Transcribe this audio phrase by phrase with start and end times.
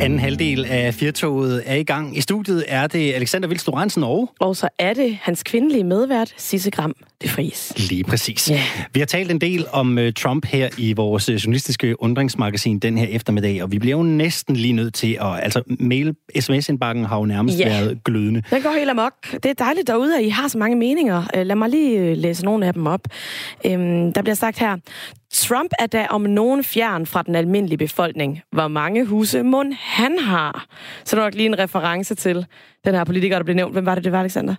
[0.00, 2.16] Anden halvdel af Firtoget er i gang.
[2.18, 4.30] I studiet er det Alexander Vils Lorentzen og...
[4.40, 7.72] Og så er det hans kvindelige medvært, Sisse Gram de Fries.
[7.90, 8.50] Lige præcis.
[8.50, 8.62] Ja.
[8.94, 12.98] Vi har talt en del om uh, Trump her i vores uh, journalistiske undringsmagasin den
[12.98, 15.40] her eftermiddag, og vi bliver jo næsten lige nødt til at...
[15.42, 17.68] Altså, mail, sms-indbakken har jo nærmest Ja.
[17.68, 18.42] været glødende.
[18.50, 19.12] Den går helt amok.
[19.32, 21.22] Det er dejligt derude, at I har så mange meninger.
[21.36, 23.00] Øh, Lad mig lige øh, læse nogle af dem op.
[23.66, 24.76] Øhm, Der bliver sagt her,
[25.32, 28.42] Trump er da om nogen fjern fra den almindelige befolkning.
[28.52, 30.66] Hvor mange huse mund han har.
[31.04, 32.46] Så er der nok lige en reference til
[32.84, 33.74] den her politiker, der blev nævnt.
[33.74, 34.54] Hvem var det, det var, Alexander?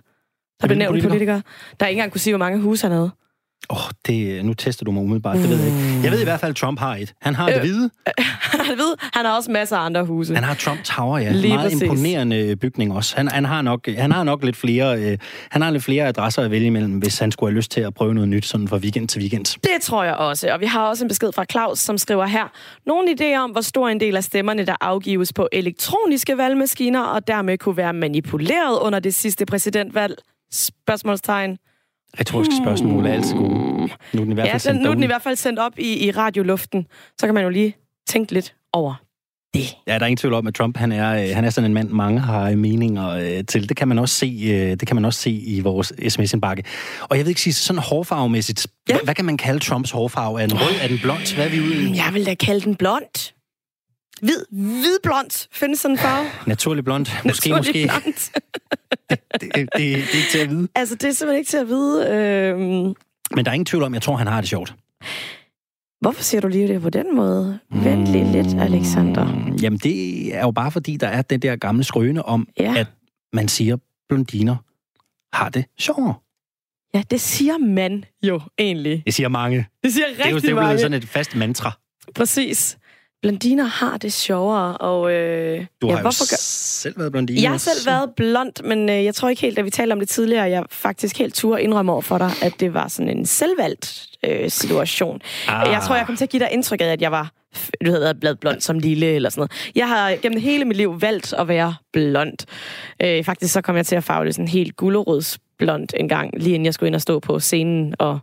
[0.60, 1.08] Der blev nævnt politiker?
[1.08, 1.40] politiker,
[1.80, 3.10] der ikke engang kunne sige, hvor mange huse han havde.
[3.70, 6.00] Åh, oh, det, nu tester du mig umiddelbart, det ved jeg ikke.
[6.02, 7.14] Jeg ved i hvert fald, at Trump har et.
[7.22, 7.90] Han har det Øh, hvide.
[8.68, 10.34] Han ved, han har også masser af andre huse.
[10.34, 11.32] Han har Trump Tower, ja.
[11.32, 11.82] Lige Meget præcis.
[11.82, 13.16] imponerende bygning også.
[13.16, 15.18] Han, han, har nok, han har nok lidt flere, øh,
[15.50, 17.94] han har lidt flere adresser at vælge imellem, hvis han skulle have lyst til at
[17.94, 19.44] prøve noget nyt sådan fra weekend til weekend.
[19.44, 20.52] Det tror jeg også.
[20.52, 22.52] Og vi har også en besked fra Claus, som skriver her.
[22.86, 27.26] Nogle idéer om, hvor stor en del af stemmerne, der afgives på elektroniske valgmaskiner, og
[27.26, 30.14] dermed kunne være manipuleret under det sidste præsidentvalg?
[30.52, 31.58] Spørgsmålstegn.
[32.20, 33.50] Retoriske spørgsmål er altid gode.
[33.50, 35.36] Nu er den i hvert Ja, fald den, sendt nu er den i hvert fald
[35.36, 36.86] sendt op i, i radioluften.
[37.20, 37.76] Så kan man jo lige
[38.08, 38.94] tænke lidt over
[39.54, 39.76] det.
[39.86, 41.74] Ja, der er ingen tvivl om, at Trump han er, øh, han er sådan en
[41.74, 43.68] mand, mange har meninger øh, til.
[43.68, 46.64] Det kan man også se, øh, det kan man også se i vores sms-indbakke.
[47.02, 48.94] Og jeg ved ikke sige, sådan hårfarvemæssigt, Ja.
[48.94, 49.00] ja.
[49.04, 50.42] hvad kan man kalde Trumps hårfarve?
[50.42, 50.74] Er den rød?
[50.82, 51.34] Er den blond?
[51.34, 51.96] Hvad er vi ude i?
[51.96, 53.32] Jeg vil da kalde den blond.
[54.20, 55.48] Hvid, hvidblond.
[55.52, 56.26] Findes sådan en farve?
[56.46, 57.06] Naturlig blond?
[57.24, 57.90] Måske, Naturlig måske.
[58.02, 58.14] blond.
[59.10, 60.68] Det, det, det, det er ikke til at vide.
[60.74, 62.08] altså, det er simpelthen ikke til at vide.
[62.08, 62.94] Øhm,
[63.34, 64.74] Men der er ingen tvivl om, jeg tror, han har det sjovt.
[66.00, 67.58] hvorfor siger du lige det på den måde?
[67.70, 69.24] Vent lige lidt, Alexander.
[69.24, 72.74] Mm, Jamen, det er jo bare fordi, der er den der gamle skrøne om, Ja.
[72.76, 72.86] at
[73.32, 73.76] man siger,
[74.08, 74.56] blondiner
[75.32, 76.14] har det sjovere.
[76.94, 79.02] Ja, det siger man jo egentlig.
[79.06, 79.66] Det siger mange.
[79.84, 80.78] Det siger Det er jo, rigtig det er jo mange.
[80.78, 81.78] sådan et fast mantra.
[82.14, 82.78] Præcis.
[83.22, 85.12] Blondiner har det sjovere, og...
[85.12, 86.36] Øh, Du ja, har jo hvorfor gør...
[86.40, 87.42] selv været blondine.
[87.42, 89.98] Jeg har selv været blond, men øh, jeg tror ikke helt, da vi talte om
[89.98, 93.26] det tidligere, jeg faktisk helt turde indrømme over for dig, at det var sådan en
[93.26, 95.20] selvvalgt øh, situation.
[95.48, 95.68] Ah.
[95.72, 97.30] Jeg tror, jeg kom til at give dig indtryk af, at jeg var
[97.84, 99.70] du havde været blond som lille eller sådan noget.
[99.74, 102.46] Jeg har gennem hele mit liv valgt at være blond.
[103.02, 106.54] Øh, faktisk så kom jeg til at farve det sådan helt gulerodsblond en gang, lige
[106.54, 107.94] inden jeg skulle ind og stå på scenen.
[107.98, 108.18] Og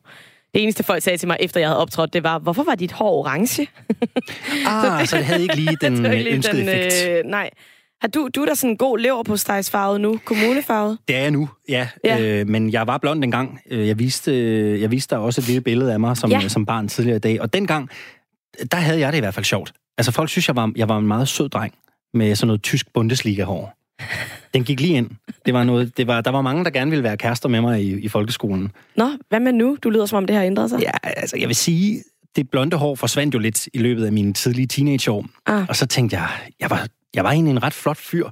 [0.53, 2.91] det eneste folk sagde til mig, efter jeg havde optrådt, det var, hvorfor var dit
[2.91, 3.67] hår orange?
[4.67, 7.09] Ah, så det havde ikke lige den øh, ikke lige ønskede effekt.
[7.09, 7.49] Øh, nej.
[8.01, 10.97] Har du, du er da sådan en god lever på stegsfarvet nu, kommunefarvet?
[11.07, 11.87] Det er jeg nu, ja.
[12.03, 12.21] Ja.
[12.21, 13.59] Øh, men jeg var blond dengang.
[13.71, 16.47] Øh, Jeg viste, øh, jeg viste dig også et lille billede af mig som, ja.
[16.47, 17.41] som barn tidligere i dag.
[17.41, 17.89] Og dengang,
[18.71, 19.73] der havde jeg det i hvert fald sjovt.
[19.97, 21.73] Altså folk synes, jeg var, jeg var en meget sød dreng
[22.13, 23.76] med sådan noget tysk Bundesliga-hår.
[24.53, 25.09] Den gik lige ind.
[25.45, 27.83] Det var noget, det var, der var mange, der gerne ville være kærester med mig
[27.83, 28.71] i, i folkeskolen.
[28.95, 29.77] Nå, hvad med nu?
[29.83, 30.79] Du lyder som om, det har ændret sig.
[30.81, 32.03] Ja, altså jeg vil sige,
[32.35, 35.25] det blonde hår forsvandt jo lidt i løbet af mine tidlige teenageår.
[35.45, 35.65] Ah.
[35.69, 38.29] Og så tænkte jeg, jeg var, jeg var egentlig en ret flot fyr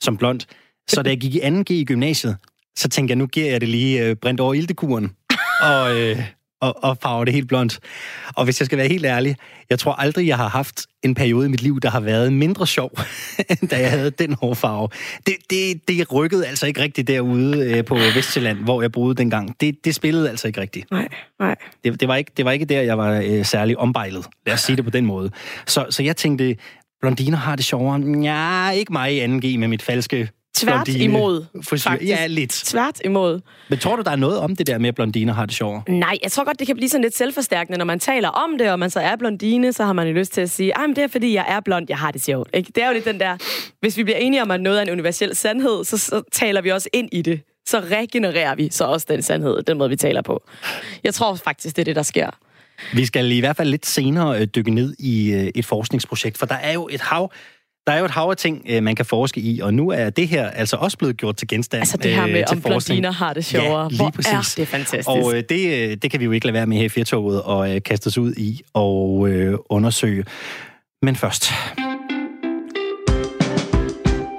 [0.00, 0.40] som blond.
[0.88, 2.36] Så da jeg gik i 2G i gymnasiet,
[2.76, 5.12] så tænkte jeg, nu giver jeg det lige øh, brændt over ildekuren.
[5.62, 6.18] Og, øh,
[6.60, 7.80] og, og farver det helt blondt.
[8.36, 9.36] Og hvis jeg skal være helt ærlig,
[9.70, 12.66] jeg tror aldrig, jeg har haft en periode i mit liv, der har været mindre
[12.66, 12.90] sjov,
[13.50, 14.88] end da jeg havde den hårfarve.
[15.26, 19.60] Det, det, det rykkede altså ikke rigtigt derude øh, på Vestjylland, hvor jeg boede dengang.
[19.60, 20.90] Det, det spillede altså ikke rigtigt.
[20.90, 21.08] Nej,
[21.38, 21.56] nej.
[21.84, 24.26] Det, det, var ikke, det var ikke der, jeg var øh, særlig ombejlet.
[24.46, 25.30] Lad os sige det på den måde.
[25.66, 26.56] Så, så jeg tænkte,
[27.00, 28.22] blondiner har det sjovere.
[28.22, 31.90] Ja, ikke mig i 2G med mit falske Tvært blondine imod, frisyr.
[31.90, 32.10] faktisk.
[32.10, 32.50] Ja, lidt.
[32.50, 33.40] Tvært imod.
[33.68, 35.82] Men tror du, der er noget om det der med, at blondiner har det sjovere?
[35.88, 38.70] Nej, jeg tror godt, det kan blive sådan lidt selvforstærkende, når man taler om det,
[38.70, 41.04] og man så er blondine, så har man jo lyst til at sige, men det
[41.04, 42.50] er fordi, jeg er blond, jeg har det sjovt.
[42.54, 42.72] Ikke?
[42.74, 43.36] Det er jo lidt den der,
[43.80, 46.70] hvis vi bliver enige om, at noget er en universel sandhed, så, så taler vi
[46.70, 47.40] også ind i det.
[47.66, 50.42] Så regenererer vi så også den sandhed, den måde, vi taler på.
[51.04, 52.30] Jeg tror faktisk, det er det, der sker.
[52.94, 56.46] Vi skal i hvert fald lidt senere øh, dykke ned i øh, et forskningsprojekt, for
[56.46, 57.32] der er jo et hav
[57.86, 60.10] der er jo et hav af ting, øh, man kan forske i, og nu er
[60.10, 62.62] det her altså også blevet gjort til genstand Altså det her øh, med, til om
[62.62, 63.82] blondiner har det sjovere.
[63.82, 64.32] Ja, lige Hvor præcis.
[64.32, 65.08] er det fantastisk.
[65.08, 67.42] Og øh, det, øh, det kan vi jo ikke lade være med her i Firtoget
[67.42, 70.24] og øh, kaste os ud i og øh, undersøge.
[71.02, 71.50] Men først,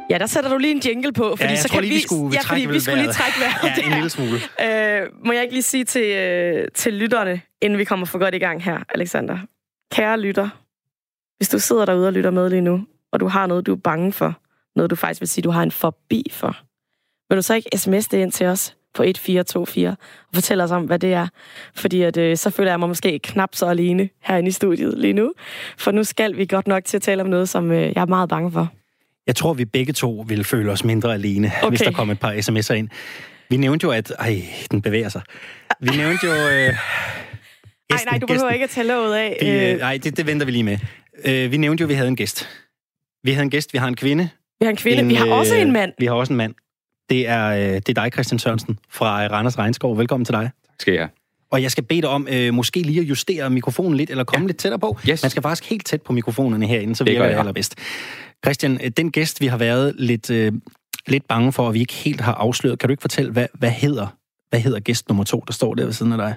[0.10, 2.34] Ja, der sætter du lige en jingle på, fordi ja, så kan lige, vi skulle,
[2.34, 3.78] ja, fordi vi skulle lige trække vejret.
[3.78, 4.38] Ja, en lille smule.
[4.64, 8.36] Øh, må jeg ikke lige sige til, øh, til lytterne, inden vi kommer for godt
[8.36, 9.38] i gang her, Alexander.
[9.92, 10.50] Kære lytter,
[11.38, 13.80] hvis du sidder derude og lytter med lige nu, og du har noget, du er
[13.84, 14.40] bange for,
[14.76, 16.58] noget du faktisk vil sige, du har en forbi for,
[17.30, 19.96] vil du så ikke sms det ind til os på 1424 og
[20.34, 21.28] fortælle os om, hvad det er?
[21.76, 25.14] Fordi at, øh, så føler jeg mig måske knap så alene herinde i studiet lige
[25.14, 25.34] nu.
[25.78, 28.06] For nu skal vi godt nok til at tale om noget, som øh, jeg er
[28.06, 28.70] meget bange for.
[29.28, 31.70] Jeg tror, vi begge to vil føle os mindre alene, okay.
[31.70, 32.90] hvis der kommer et par sms'er ind.
[33.50, 34.14] Vi nævnte jo, at...
[34.20, 35.22] Ej, den bevæger sig.
[35.80, 36.34] Vi nævnte jo...
[36.34, 36.74] Øh,
[37.90, 39.38] Nej, nej, du behøver ikke at tage låget af.
[39.42, 40.78] Vi, Øh, øh, nej, det, det venter vi lige med.
[41.26, 42.50] Øh, vi nævnte jo, at vi havde en gæst.
[43.24, 44.30] Vi havde en gæst, vi har en kvinde.
[44.60, 45.94] Vi har en kvinde, en, vi har også en mand.
[46.00, 46.54] Vi har også en mand.
[47.10, 49.98] Det er, øh, det er dig, Christian Sørensen, fra Randers Regnskov.
[49.98, 50.42] Velkommen til dig.
[50.42, 51.10] Tak skal jeg
[51.52, 54.44] Og jeg skal bede dig om øh, måske lige at justere mikrofonen lidt, eller komme
[54.44, 54.48] ja.
[54.48, 54.98] lidt tættere på.
[55.10, 55.24] Yes.
[55.24, 57.76] Man skal faktisk helt tæt på mikrofonerne herinde, så virker det, det allerbedst.
[58.46, 60.54] Christian, øh, den gæst, vi har været lidt, øh,
[61.08, 63.72] lidt bange for, at vi ikke helt har afsløret, kan du ikke fortælle, hvad, hvad
[63.72, 64.08] hedder
[64.50, 66.36] hvad hedder gæst nummer to, der står der ved siden af dig?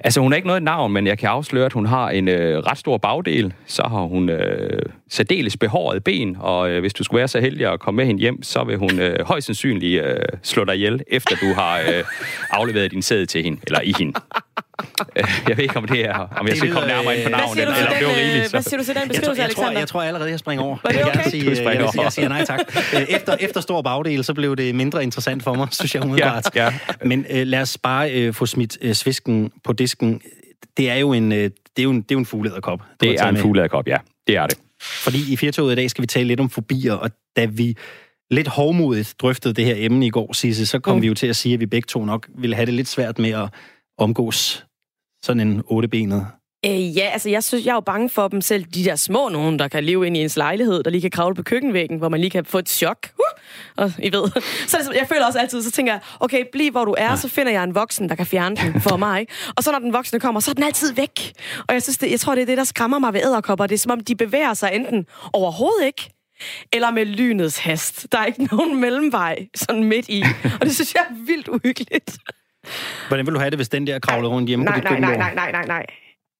[0.00, 2.58] Altså, hun har ikke noget navn, men jeg kan afsløre, at hun har en øh,
[2.58, 3.52] ret stor bagdel.
[3.66, 7.72] Så har hun øh, særdeles behåret ben, og øh, hvis du skulle være så heldig
[7.72, 11.02] at komme med hende hjem, så vil hun øh, højst sandsynligt øh, slå dig ihjel,
[11.06, 12.04] efter du har øh,
[12.50, 14.12] afleveret din sæd til hende, eller i hende.
[15.16, 17.62] Øh, jeg ved ikke, om det er, om jeg skal komme nærmere ind på navnet,
[17.62, 18.50] eller om det var rigeligt.
[18.50, 19.80] Hvad siger du til den beskrivelse, jeg, tror, Alexander?
[19.80, 20.76] jeg tror allerede, jeg springer over.
[20.82, 21.16] Var det okay?
[21.16, 22.60] Jeg, sige, jeg, jeg, jeg, jeg siger nej tak.
[23.08, 26.50] Efter, efter stor bagdel, så blev det mindre interessant for mig, synes jeg umiddelbart.
[26.54, 26.72] Ja, ja.
[27.04, 30.20] Men øh, lad os bare øh, få smidt øh, svisken på disken.
[30.76, 32.82] Det er jo en, øh, det er jo en, det er jo en fugleæderkop.
[33.00, 33.96] Det er en fugleæderkop, ja.
[34.26, 34.58] Det er det.
[34.80, 37.76] Fordi i Firtoget i dag skal vi tale lidt om fobier, og da vi
[38.30, 41.02] lidt hårdmodigt drøftede det her emne i går, Sisse, så kom mm.
[41.02, 43.18] vi jo til at sige, at vi begge to nok ville have det lidt svært
[43.18, 43.48] med at
[43.98, 44.66] omgås
[45.22, 46.26] sådan en ottebenet
[46.66, 49.28] Øh, ja, altså jeg synes, jeg er jo bange for dem selv, de der små
[49.28, 52.08] nogen, der kan leve ind i ens lejlighed, der lige kan kravle på køkkenvæggen, hvor
[52.08, 53.08] man lige kan få et chok.
[53.18, 53.22] Uh!
[53.76, 54.30] Og I ved.
[54.68, 57.28] Så det, jeg føler også altid, så tænker jeg, okay, bliv hvor du er, så
[57.28, 59.20] finder jeg en voksen, der kan fjerne den for mig.
[59.20, 59.32] Ikke?
[59.56, 61.32] Og så når den voksne kommer, så er den altid væk.
[61.68, 63.66] Og jeg, synes, det, jeg tror, det er det, der skræmmer mig ved æderkopper.
[63.66, 66.10] Det er som om, de bevæger sig enten overhovedet ikke,
[66.72, 68.12] eller med lynets hast.
[68.12, 70.24] Der er ikke nogen mellemvej sådan midt i.
[70.60, 72.18] Og det synes jeg er vildt uhyggeligt.
[73.08, 75.00] Hvordan vil du have det, hvis den der kravlede rundt hjemme nej, på dit nej,
[75.00, 75.86] nej, nej, nej, nej, nej.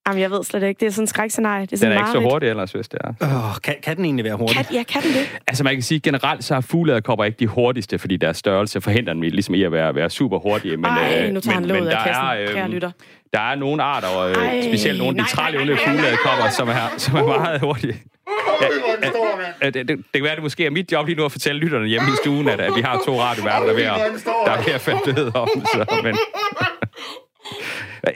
[0.06, 0.81] Jamen, jeg ved slet ikke.
[0.81, 1.60] Det er sådan en skrækscenarie.
[1.60, 3.14] Det er, den sådan er ikke så hurtig ellers, hvis det er.
[3.20, 4.56] Oh, kan, kan den egentlig være hurtig?
[4.56, 5.40] Kan, ja, kan den det?
[5.46, 9.12] Altså, man kan sige, generelt så er fugleæderkopper ikke de hurtigste, fordi deres størrelse forhindrer
[9.14, 10.76] dem ligesom i at være, være super hurtige.
[10.76, 12.90] Men, Ej, nu tager men, han men der er, øhm, lytter.
[13.32, 17.16] Der er nogle arter, og øh, specielt nogle af de trælevende fugleæderkopper, som er, som
[17.16, 18.02] er meget hurtige.
[18.62, 18.66] Ja,
[19.62, 21.32] ja, det, det, det kan være, at det måske er mit job lige nu at
[21.32, 24.22] fortælle lytterne hjemme i stuen, at, at vi har to radioværter, der er ved at,
[24.46, 25.48] der er ved at falde om.
[25.72, 26.16] Så, men,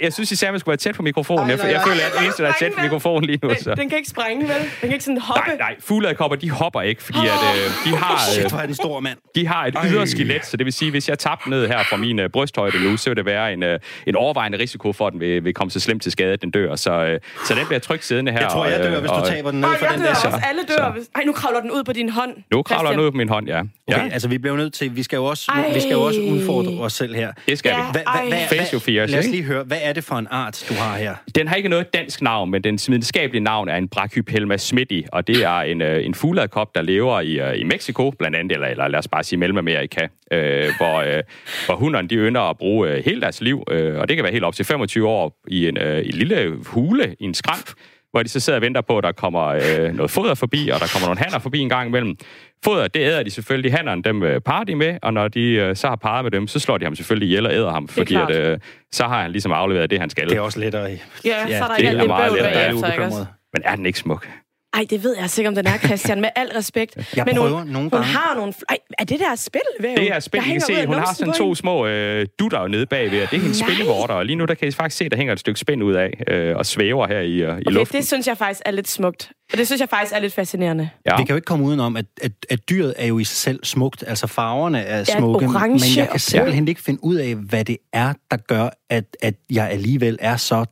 [0.00, 1.50] jeg synes især, at man skulle være tæt på mikrofonen.
[1.50, 3.54] Jeg, jeg føler, at det eneste, der er tæt på mikrofonen lige nu.
[3.54, 3.70] Så.
[3.70, 4.56] Den, den kan ikke sprænge, vel?
[4.56, 5.42] Den kan ikke sådan hoppe?
[5.46, 5.74] Nej, nej.
[5.80, 8.30] Fugleadkopper, de hopper ikke, fordi at, øh, de har...
[8.32, 9.18] Shit, hvor er den stor, mand.
[9.34, 11.96] De har et ydre skelet, så det vil sige, hvis jeg tabte ned her fra
[11.96, 15.12] min øh, brysthøjde nu, så vil det være en, øh, en overvejende risiko for, at
[15.12, 16.76] den vil, vil komme så slemt til skade, at den dør.
[16.76, 18.40] Så, øh, så den bliver trygt siddende her.
[18.40, 20.04] Jeg tror, jeg dør, og, hvis du taber den ned for den der.
[20.04, 20.10] der.
[20.10, 20.40] Også.
[20.48, 20.92] Alle dør.
[20.92, 21.04] Hvis...
[21.14, 22.30] Ej, nu kravler den ud på din hånd.
[22.52, 23.60] Nu kravler den ud på min hånd, ja.
[23.60, 24.12] Okay, ja.
[24.12, 26.92] altså vi bliver nødt til, vi skal jo også, vi skal jo også udfordre os
[26.92, 27.32] selv her.
[27.48, 28.36] Det skal vi.
[28.48, 29.36] Face your fears, lad os ikke?
[29.36, 31.14] lige høre, hvad er det for en art, du har her?
[31.34, 35.26] Den har ikke noget dansk navn, men den videnskabelige navn er en Brachypelma smithii, og
[35.26, 38.66] det er en, øh, en fugleadkop, der lever i, øh, i Mexico, blandt andet, eller,
[38.66, 41.22] eller lad os bare sige Mellemamerika, øh, hvor, øh,
[41.66, 44.32] hvor hunderne de ynder at bruge øh, hele deres liv, øh, og det kan være
[44.32, 47.70] helt op til 25 år, i en, øh, en lille hule, i en skramp,
[48.10, 50.80] hvor de så sidder og venter på, at der kommer øh, noget foder forbi, og
[50.80, 52.16] der kommer nogle hanner forbi en gang imellem.
[52.64, 53.72] Foder, det æder de selvfølgelig.
[53.72, 56.46] Hannerne, dem øh, parer de med, og når de øh, så har parret med dem,
[56.46, 58.58] så slår de ham selvfølgelig ihjel og æder ham, fordi at, øh,
[58.92, 60.28] så har han ligesom afleveret det, han skal.
[60.28, 60.96] Det er også lettere i.
[61.24, 62.52] Ja, så er der det ikke er meget lettere.
[62.52, 63.24] Er bagefter, ikke også?
[63.52, 64.28] Men er den ikke smuk?
[64.76, 66.96] Ej, det ved jeg sikkert, om den er, Christian, med al respekt.
[67.16, 68.06] Jeg Men prøver hun, nogle hun gange.
[68.06, 68.52] har nogle...
[68.68, 69.96] Ej, er det der spilvæv?
[69.96, 72.86] Det er spil, der I kan se, hun har sådan to små øh, dutter nede
[72.86, 73.70] bagved, og det er hendes Nej.
[73.70, 75.94] spillevorter, og lige nu der kan I faktisk se, der hænger et stykke spænd ud
[75.94, 77.98] af, øh, og svæver her i, øh, i Okay, luften.
[77.98, 79.30] det synes jeg faktisk er lidt smukt.
[79.52, 80.90] Og det synes jeg faktisk er lidt fascinerende.
[81.06, 81.16] Ja.
[81.16, 83.60] Vi kan jo ikke komme udenom, at, at, at dyret er jo i sig selv
[83.64, 84.04] smukt.
[84.06, 87.76] Altså farverne er smukke, orange men jeg kan simpelthen ikke finde ud af, hvad det
[87.92, 90.64] er, der gør, at, at jeg alligevel er så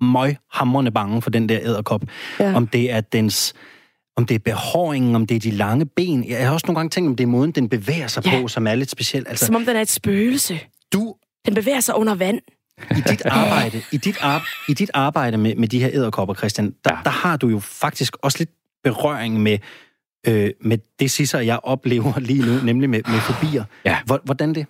[0.00, 2.02] møghamrende bange for den der æderkop.
[2.40, 2.54] Ja.
[2.54, 3.54] Om det er dens
[4.18, 6.28] om det er behåringen, om det er de lange ben.
[6.28, 8.40] Jeg har også nogle gange tænkt, om det er måden, den bevæger sig Ja.
[8.40, 9.24] på, som er lidt speciel.
[9.28, 10.60] Altså, Som om den er et spøgelse.
[10.92, 11.14] du
[11.46, 12.38] Den bevæger sig under vand.
[12.90, 16.74] i dit arbejde, i dit, ar- i dit arbejde med, med de her æderkopper, Christian,
[16.84, 16.98] der, Ja.
[17.04, 18.50] der har du jo faktisk også lidt
[18.84, 19.58] berøring med,
[20.26, 23.64] øh, med det sisser, jeg oplever lige nu, nemlig med, med fobier.
[23.84, 23.98] Ja.
[24.06, 24.66] Hvor- Hvordan det?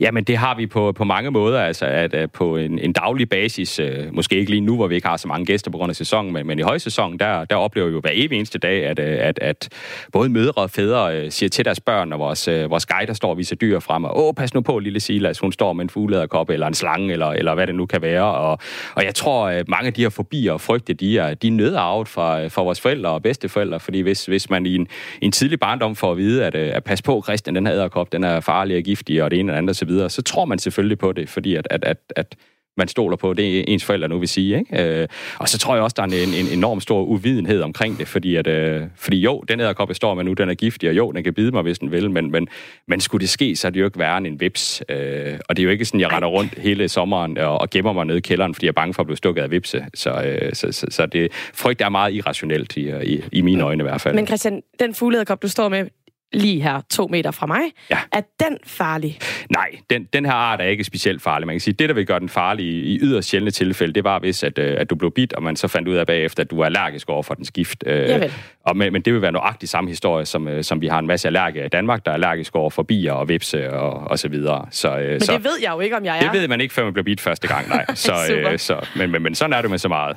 [0.00, 3.28] Jamen, det har vi på, på mange måder, altså at, at på en, en daglig
[3.28, 5.90] basis, øh, måske ikke lige nu, hvor vi ikke har så mange gæster på grund
[5.90, 8.86] af sæsonen, men, men i højsæsonen, der, der oplever vi jo hver evig eneste dag,
[8.86, 9.68] at, øh, at, at
[10.12, 13.30] både mødre og fædre øh, siger til deres børn, og vores, øh, vores guider står
[13.30, 15.90] og viser dyr frem, og åh, pas nu på, lille Silas, hun står med en
[15.90, 18.58] fuglederkop, eller en slange, eller, eller hvad det nu kan være, og,
[18.94, 21.52] og jeg tror, at mange af de her fobier og frygte, de er, de er
[21.52, 24.88] nødarvet fra, fra vores forældre og bedsteforældre, fordi hvis, hvis man i en,
[25.20, 28.24] en tidlig barndom får at vide, at, at pas på, Christian, den her æderkop, den
[28.24, 30.98] er farlig og giftig, og det ene det andet og så så tror man selvfølgelig
[30.98, 32.36] på det, fordi at, at, at, at
[32.76, 34.58] man stoler på, det ens forældre nu vil sige.
[34.58, 35.00] Ikke?
[35.00, 35.08] Øh,
[35.38, 38.36] og så tror jeg også, der er en, en enorm stor uvidenhed omkring det, fordi,
[38.36, 41.12] at, øh, fordi jo, den æderkop, jeg står med nu, den er giftig, og jo,
[41.12, 42.48] den kan bide mig, hvis den vil, men, men,
[42.88, 44.82] men skulle det ske, så er det jo ikke værre end en vips.
[44.88, 47.92] Øh, og det er jo ikke sådan, jeg render rundt hele sommeren og, og gemmer
[47.92, 49.84] mig nede i kælderen, fordi jeg er bange for at blive stukket af vipse.
[49.94, 53.82] Så, øh, så, så, så det, frygt er meget irrationelt i, i, i mine øjne
[53.82, 54.14] i hvert fald.
[54.14, 55.86] Men Christian, den fugleæderkop, du står med,
[56.34, 57.60] lige her to meter fra mig.
[57.90, 57.98] Ja.
[58.12, 59.18] Er den farlig?
[59.50, 61.46] Nej, den, den her art er ikke specielt farlig.
[61.46, 64.04] Man kan sige, det, der vil gøre den farlig i, i yderst sjældne tilfælde, det
[64.04, 66.42] var, hvis at, øh, at du blev bit, og man så fandt ud af bagefter,
[66.42, 67.84] at du er allergisk over for den skift.
[67.86, 68.30] Øh,
[68.66, 71.06] og, men, men det vil være nøjagtig samme historie, som, øh, som vi har en
[71.06, 74.28] masse allergikere i Danmark, der er allergisk over for bier og vipse og, og så
[74.28, 74.66] videre.
[74.70, 76.32] Så, øh, Men så, det ved jeg jo ikke, om jeg er.
[76.32, 77.84] det ved man ikke, før man bliver bit første gang, nej.
[77.94, 78.52] Så, Super.
[78.52, 80.16] øh, så, men, men, men sådan er det med så meget.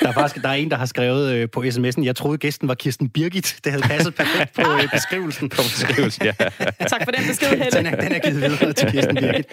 [0.00, 2.68] Der er faktisk der er en, der har skrevet øh, på sms'en, jeg troede gæsten
[2.68, 3.56] var Kirsten Birgit.
[3.64, 5.49] Det havde passet perfekt på øh, beskrivelsen.
[5.50, 6.32] På beskrivelsen, ja.
[6.88, 7.90] Tak for den besked, Den Helle.
[7.90, 9.46] er, den er givet videre til Kirsten Birgit.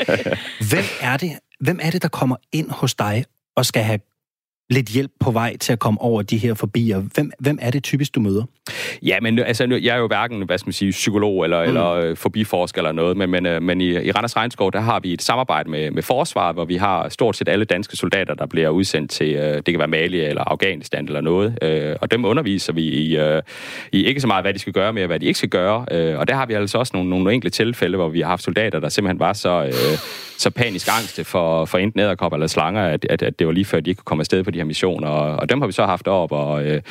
[0.69, 3.25] Hvem er det, hvem er det, der kommer ind hos dig
[3.55, 3.99] og skal have
[4.69, 7.01] lidt hjælp på vej til at komme over de her forbier?
[7.15, 8.43] Hvem, hvem er det typisk, du møder?
[9.03, 11.67] Ja, men altså, nu- jeg er jo hverken, hvad skal man sige, psykolog eller, mm.
[11.67, 14.99] eller øh, forbiforsker eller noget, men, men, øh, men i, i Randers Regnskov, der har
[14.99, 18.45] vi et samarbejde med, med forsvaret, hvor vi har stort set alle danske soldater, der
[18.45, 22.25] bliver udsendt til, øh, det kan være Mali eller Afghanistan eller noget, øh, og dem
[22.25, 23.41] underviser vi i, øh,
[23.91, 26.19] i ikke så meget, hvad de skal gøre, men hvad de ikke skal gøre, øh,
[26.19, 28.79] og der har vi altså også nogle, nogle enkelte tilfælde, hvor vi har haft soldater,
[28.79, 29.97] der simpelthen var så, øh,
[30.37, 33.65] så panisk angste for, for enten æderkopper eller slanger, at, at, at det var lige
[33.65, 35.73] før, de ikke kunne komme afsted på de her missioner, og, og dem har vi
[35.73, 36.65] så haft op, og...
[36.65, 36.81] Øh,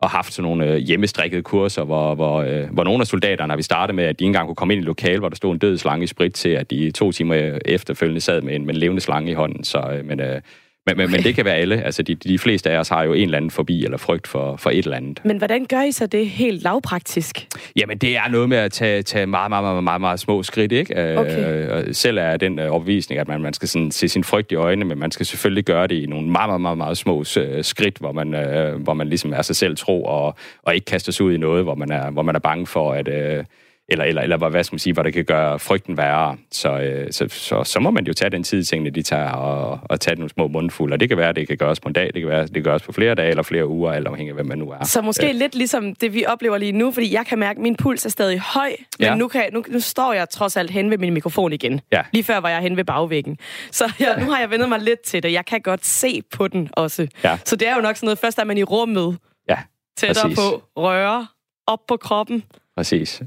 [0.00, 3.56] og haft sådan nogle øh, hjemmestrikkede kurser, hvor, hvor, øh, hvor nogle af soldaterne har
[3.56, 5.36] vi startet med, at de ikke engang kunne komme ind i et lokal, hvor der
[5.36, 8.66] stod en død slange i sprit til, at de to timer efterfølgende sad med en,
[8.66, 9.64] med en levende slange i hånden.
[9.64, 10.40] Så, øh, men, øh,
[10.86, 11.82] men, men, men det kan være alle.
[11.82, 14.56] Altså, de, de fleste af os har jo en eller anden forbi eller frygt for,
[14.56, 15.20] for et eller andet.
[15.24, 17.46] Men hvordan gør I så det helt lavpraktisk?
[17.76, 20.72] Jamen, det er noget med at tage, tage meget, meget, meget, meget, meget små skridt,
[20.72, 21.00] ikke?
[21.02, 21.68] Øh, Okay.
[21.68, 24.54] og selv er den øh, overbevisning, at man, man skal sådan se sin frygt i
[24.54, 27.64] øjnene, men man skal selvfølgelig gøre det i nogle meget, meget, meget, meget små øh,
[27.64, 31.12] skridt, hvor man, øh, hvor man ligesom er sig selv tro, og, og ikke kaster
[31.12, 33.08] sig ud i noget, hvor man er, hvor man er bange for, at...
[33.08, 33.44] Øh,
[33.88, 36.36] eller, eller, eller hvad- hvad skal man sige, hvor det kan gøre frygten værre.
[36.52, 39.80] Så, øh, så, så, så må man jo tage den tid, tingene de tager, og,
[39.82, 40.94] og tage nogle små mundfulde.
[40.94, 42.54] Og det kan være, at det kan gøres på en dag, det kan være, det
[42.54, 44.84] kan gøres på flere dage, eller flere uger, eller afhængig af, hvem man nu er.
[44.84, 47.76] Så måske lidt ligesom det, vi oplever lige nu, fordi jeg kan mærke, at min
[47.76, 49.14] puls er stadig høj, men Ja.
[49.14, 51.80] nu, kan jeg, nu, nu står jeg trods alt hen ved min mikrofon igen.
[51.92, 52.02] Ja.
[52.12, 53.38] Lige før var jeg hen ved bagvæggen.
[53.70, 55.32] Så jeg, nu har jeg vendet mig lidt til det.
[55.32, 57.06] Jeg kan godt se på den også.
[57.24, 57.38] Ja.
[57.44, 59.58] Så det er jo nok sådan noget, først er man i rummet, Ja,
[59.96, 60.38] tættere Præcis.
[60.38, 61.26] på, røre,
[61.66, 62.42] op på kroppen.
[62.76, 63.22] præcis.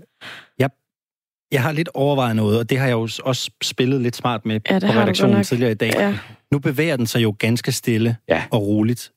[1.51, 4.59] Jeg har lidt overvejet noget, og det har jeg jo også spillet lidt smart med
[4.69, 5.91] Ja, på har redaktionen tidligere i dag.
[5.95, 6.17] Ja.
[6.51, 8.43] Nu bevæger den sig jo ganske stille Ja.
[8.51, 9.11] og roligt.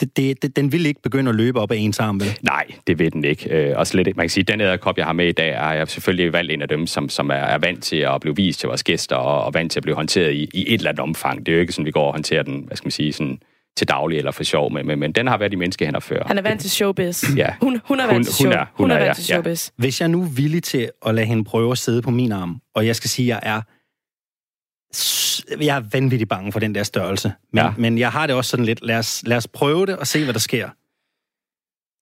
[0.00, 2.38] Det, det, det, den vil ikke begynde at løbe op ad ens arm, vel?
[2.42, 3.50] Nej, det ved den ikke.
[3.50, 4.16] Øh, og slet ikke.
[4.16, 6.52] Man kan sige, at den æderkop, jeg har med i dag, er jeg selvfølgelig valgt
[6.52, 9.16] en af dem, som, som er, er vant til at blive vist til vores gæster,
[9.16, 11.46] og, og vant til at blive håndteret i, i et eller andet omfang.
[11.46, 13.38] Det er jo ikke sådan, vi går og håndterer den, hvad skal man sige, sådan
[13.76, 16.24] til daglig eller for sjov, men, men, men den har været i menneskehænder før.
[16.26, 17.24] Han er vant til showbiz.
[17.36, 17.54] Ja.
[17.60, 18.46] Hun, hun er vant Hun- til show.
[18.46, 19.34] hun er- hun hun er er, vant ja, til ja.
[19.34, 19.70] showbiz.
[19.76, 22.60] Hvis jeg nu er villig til at lade hende prøve at sidde på min arm,
[22.74, 23.62] og jeg skal sige, at jeg er
[25.64, 27.32] jeg er vanvittigt bange for den der størrelse.
[27.52, 27.64] Men, Ja.
[27.64, 27.72] ja.
[27.78, 30.24] men jeg har det også sådan lidt, lad os, lad os prøve det og se,
[30.24, 30.68] hvad der sker.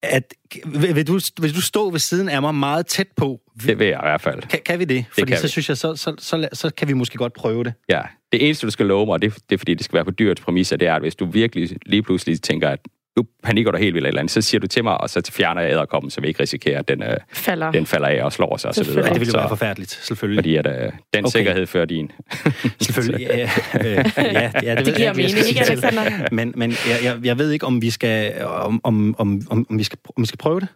[0.02, 0.34] At,
[0.80, 3.40] vil, vil, du, vil du stå ved siden af mig meget tæt på?
[3.66, 4.42] Det vil jeg i hvert fald.
[4.42, 5.04] Kan, kan vi det?
[5.12, 5.48] Fordi kan så vi.
[5.48, 7.74] synes jeg, så, så, så, så kan vi måske godt prøve det.
[7.88, 8.00] Ja.
[8.32, 10.40] Det eneste, du skal love mig, det, det er fordi, det skal være på dyrets
[10.40, 12.78] præmisser, det er, at hvis du virkelig lige pludselig tænker, at
[13.16, 15.60] nu panikker du helt vildt eller andet, så siger du til mig, og så fjerner
[15.62, 17.70] jeg æderkoppen, så vi ikke risikerer, at den, øh, Falder.
[17.70, 18.94] den falder af og slår sig og så videre.
[18.94, 19.14] Selvfølgelig.
[19.14, 20.38] Det ville jo være forfærdeligt, selvfølgelig.
[20.38, 21.38] Fordi at, øh, den Okay.
[21.38, 22.10] sikkerhed fører din.
[22.80, 23.42] Selvfølgelig, ja,
[23.80, 25.60] øh, ja, ja, det, Det ved giver jeg mening, ikke.
[25.60, 26.28] Alexander?
[26.32, 29.78] Men, men jeg, jeg, jeg ved ikke, om vi skal, om, om, om, om, om
[29.78, 30.68] vi skal, om vi skal prøve det.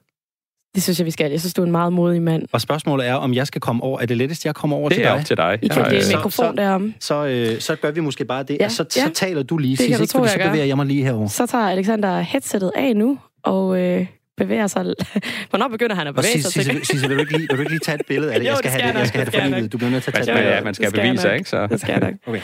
[0.74, 1.30] Det synes jeg, vi skal.
[1.30, 2.42] Jeg synes, du er en meget modig mand.
[2.52, 4.00] Og spørgsmålet er, om jeg skal komme over.
[4.00, 5.18] Er det lettest, jeg kommer over Det til er dig?
[5.20, 5.58] op til dig.
[5.62, 6.94] I kan Ja, så- mikrofon så- derom.
[7.00, 8.50] Så, øh, så gør vi måske bare det.
[8.50, 9.04] Ja, Ja, så, ja.
[9.04, 10.12] så taler du lige, Det kan du ikke?
[10.12, 10.46] tro, Fordi jeg så gør.
[10.48, 11.28] bevæger jeg mig lige herover.
[11.28, 14.06] Så tager Alexander headsettet af nu, og øh,
[14.36, 14.84] bevæger sig...
[15.50, 16.52] Hvornår begynder han at bevæge sig?
[16.52, 18.46] Sisse, Sisse, vil, du ikke lige, vil du ikke lige tage et billede af det?
[18.48, 19.72] Jo, Jeg skal det skal have det, jeg skal have det det for livet.
[19.72, 20.50] Du bliver nødt til at Man tage et skal, billede.
[20.52, 20.76] ja, af man det.
[20.76, 21.50] skal Det bevise sig, ikke?
[21.50, 21.66] Så.
[21.66, 22.14] Det skal jeg.
[22.28, 22.40] Okay.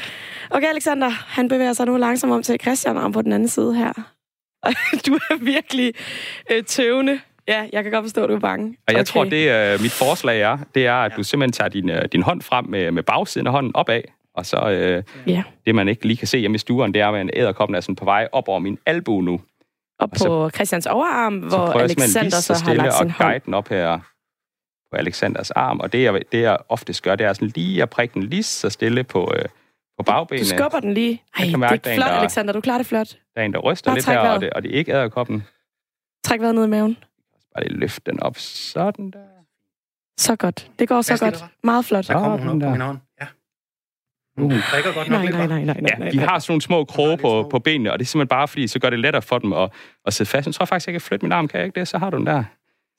[0.50, 3.74] Okay, Alexander, han bevæger sig nu langsomt om til Christian om på den anden side
[3.74, 3.92] her.
[5.06, 5.92] du er virkelig
[6.52, 7.20] øh, tøvende.
[7.48, 8.76] Ja, jeg kan godt forstå, at du er bange.
[8.88, 9.04] Og jeg okay.
[9.04, 12.22] tror, det øh, mit forslag er, det er, at du simpelthen tager din, øh, din
[12.22, 14.02] hånd frem med, med bagsiden af hånden opad,
[14.34, 17.08] og så øh, Ja, det, man ikke lige kan se hjemme i stuen, det er,
[17.08, 19.32] at en æderkoppen er sådan på vej op over min albu nu.
[19.98, 22.76] og Og så- på Christians overarm, Så hvor jeg simpelthen Alexander så så har stille
[22.82, 23.26] lagt sin og hånd.
[23.30, 23.98] guide den op her
[24.92, 25.80] på Alexanders arm.
[25.80, 28.42] Og det, jeg, det, jeg oftest gør, det er sådan lige at prikke den lige
[28.42, 29.44] så stille på, øh,
[29.98, 30.44] på bagbenene.
[30.50, 31.22] Du skubber den lige.
[31.38, 32.52] Ej, kan mærke, det er flot, der- Alexander.
[32.52, 33.08] Du klarer det flot.
[33.34, 35.44] Der er en, der ryster Bare lidt her, og det, og det er ikke æderkoppen.
[36.24, 36.96] Træk vejret ned i maven.
[37.54, 39.18] Bare lige løfte den op sådan der.
[40.18, 40.70] Så godt.
[40.78, 41.34] Det går så godt.
[41.34, 41.48] der?
[41.64, 42.04] Meget flot.
[42.04, 42.70] Så kommer hun Sådan op på der.
[42.70, 42.98] min hånd.
[43.20, 43.26] Ja.
[44.42, 45.96] Uh, drikker godt Nej, nej, nej, nej, nej.
[46.04, 48.48] Ja, de har sådan nogle små kroge på, på benene, og det er simpelthen bare
[48.48, 49.70] fordi, så gør det lettere for dem at,
[50.06, 50.46] at sidde fast.
[50.46, 51.88] Jeg tror faktisk, jeg kan flytte min arm, kan jeg ikke det?
[51.88, 52.44] Så har du den der.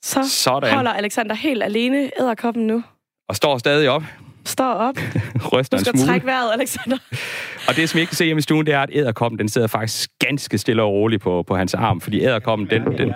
[0.03, 0.73] Så Sådan.
[0.73, 2.83] holder Alexander helt alene æderkoppen nu.
[3.29, 4.03] Og står stadig op,
[4.45, 4.95] Står op.
[5.53, 6.07] ryster Du skal smule.
[6.07, 6.97] trække vejret, Alexander.
[7.67, 9.49] Og det, som I ikke kan se hjemme i stuen, det er, at æderkoppen, den
[9.49, 13.13] sidder faktisk ganske stille og roligt på, på hans arm, fordi æderkoppen, den, den...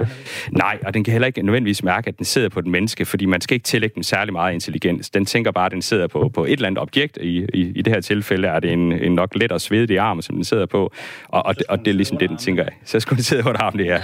[0.51, 3.25] Nej, og den kan heller ikke nødvendigvis mærke, at den sidder på et menneske, fordi
[3.25, 5.09] man skal ikke tillægge den særlig meget intelligens.
[5.09, 7.17] Den tænker bare, at den sidder på, på et eller andet objekt.
[7.21, 10.21] I, i, i det her tilfælde er det en, en nok let og svedig arm,
[10.21, 10.91] som den sidder på,
[11.27, 13.49] og, og, det, og det er ligesom det, den tænker, så skulle den sidde på
[13.49, 14.01] et arm, det er.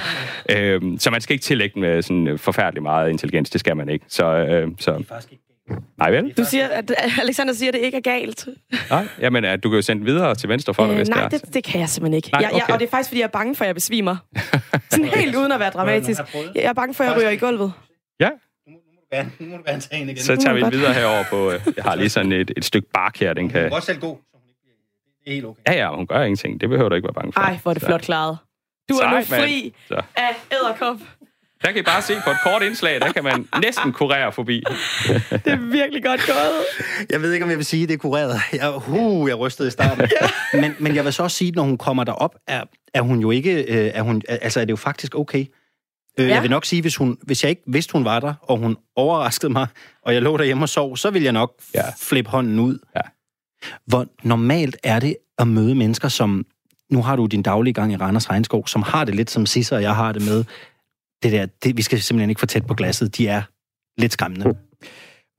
[0.49, 3.89] Øhm, så man skal ikke tillægge den med sådan forfærdelig meget intelligens, det skal man
[3.89, 4.05] ikke.
[4.07, 5.03] Så, øh, så
[5.97, 6.33] nej vel?
[6.37, 6.91] Du siger, at
[7.21, 8.47] Alexander siger, at det ikke er galt.
[8.89, 11.27] Nej, jamen, at du kan jo sende videre til venstre for dig, Øh, hvis nej,
[11.27, 11.37] det er.
[11.45, 12.29] det, det kan jeg simpelthen ikke.
[12.31, 12.73] Nej, jeg, jeg, okay.
[12.73, 14.15] og det er faktisk, fordi jeg er bange for, at jeg besvimer.
[14.89, 16.21] Sådan helt uden at være dramatisk.
[16.55, 17.73] Jeg er bange for, at jeg ryger i gulvet.
[18.19, 18.29] Ja,
[19.13, 20.21] Ja, nu må du gerne tage en igen.
[20.23, 21.51] Så tager vi videre herover på...
[21.51, 23.69] øh, Jeg har lige sådan et, et stykke bark her, den kan...
[23.69, 24.75] godt selv gå, så hun ikke bliver...
[25.25, 25.61] Det er helt okay.
[25.67, 26.61] Ja, ja, hun gør ingenting.
[26.61, 27.41] Det behøver du ikke være bange for.
[27.41, 28.37] Ej, hvor er det Så- flot klaret.
[28.89, 30.01] Du er Sejt, nu fri Så.
[30.15, 30.97] af æderkop.
[31.63, 34.63] Der kan I bare se på et kort indslag, der kan man næsten kurere forbi.
[35.29, 36.63] Det er virkelig godt gået.
[37.09, 38.39] Jeg ved ikke, om jeg vil sige, at det er kureret.
[38.53, 40.07] Jeg, uh, jeg rystede i starten.
[40.61, 43.19] men, men jeg vil så også sige, at når hun kommer derop, er, er hun
[43.19, 43.63] jo ikke...
[43.63, 45.45] Øh, er hun, altså, er det jo faktisk okay.
[46.19, 46.33] Øh, Ja.
[46.33, 48.77] Jeg vil nok sige, hvis, hun, hvis jeg ikke vidste, hun var der, og hun
[48.95, 49.67] overraskede mig,
[50.05, 51.79] og jeg lå derhjemme og sov, så ville jeg nok Ja.
[51.85, 51.91] ja.
[52.01, 52.79] flippe hånden ud.
[52.95, 53.01] Ja.
[53.85, 56.45] Hvor normalt er det at møde mennesker, som...
[56.91, 59.75] Nu har du din daglige gang i Randers Regnskov, som har det lidt som Sisser,
[59.75, 60.43] og jeg har det med.
[61.23, 63.17] Det der, det, vi skal simpelthen ikke få tæt på glasset.
[63.17, 63.41] De er
[63.97, 64.47] lidt skræmmende.
[64.47, 64.55] Mm.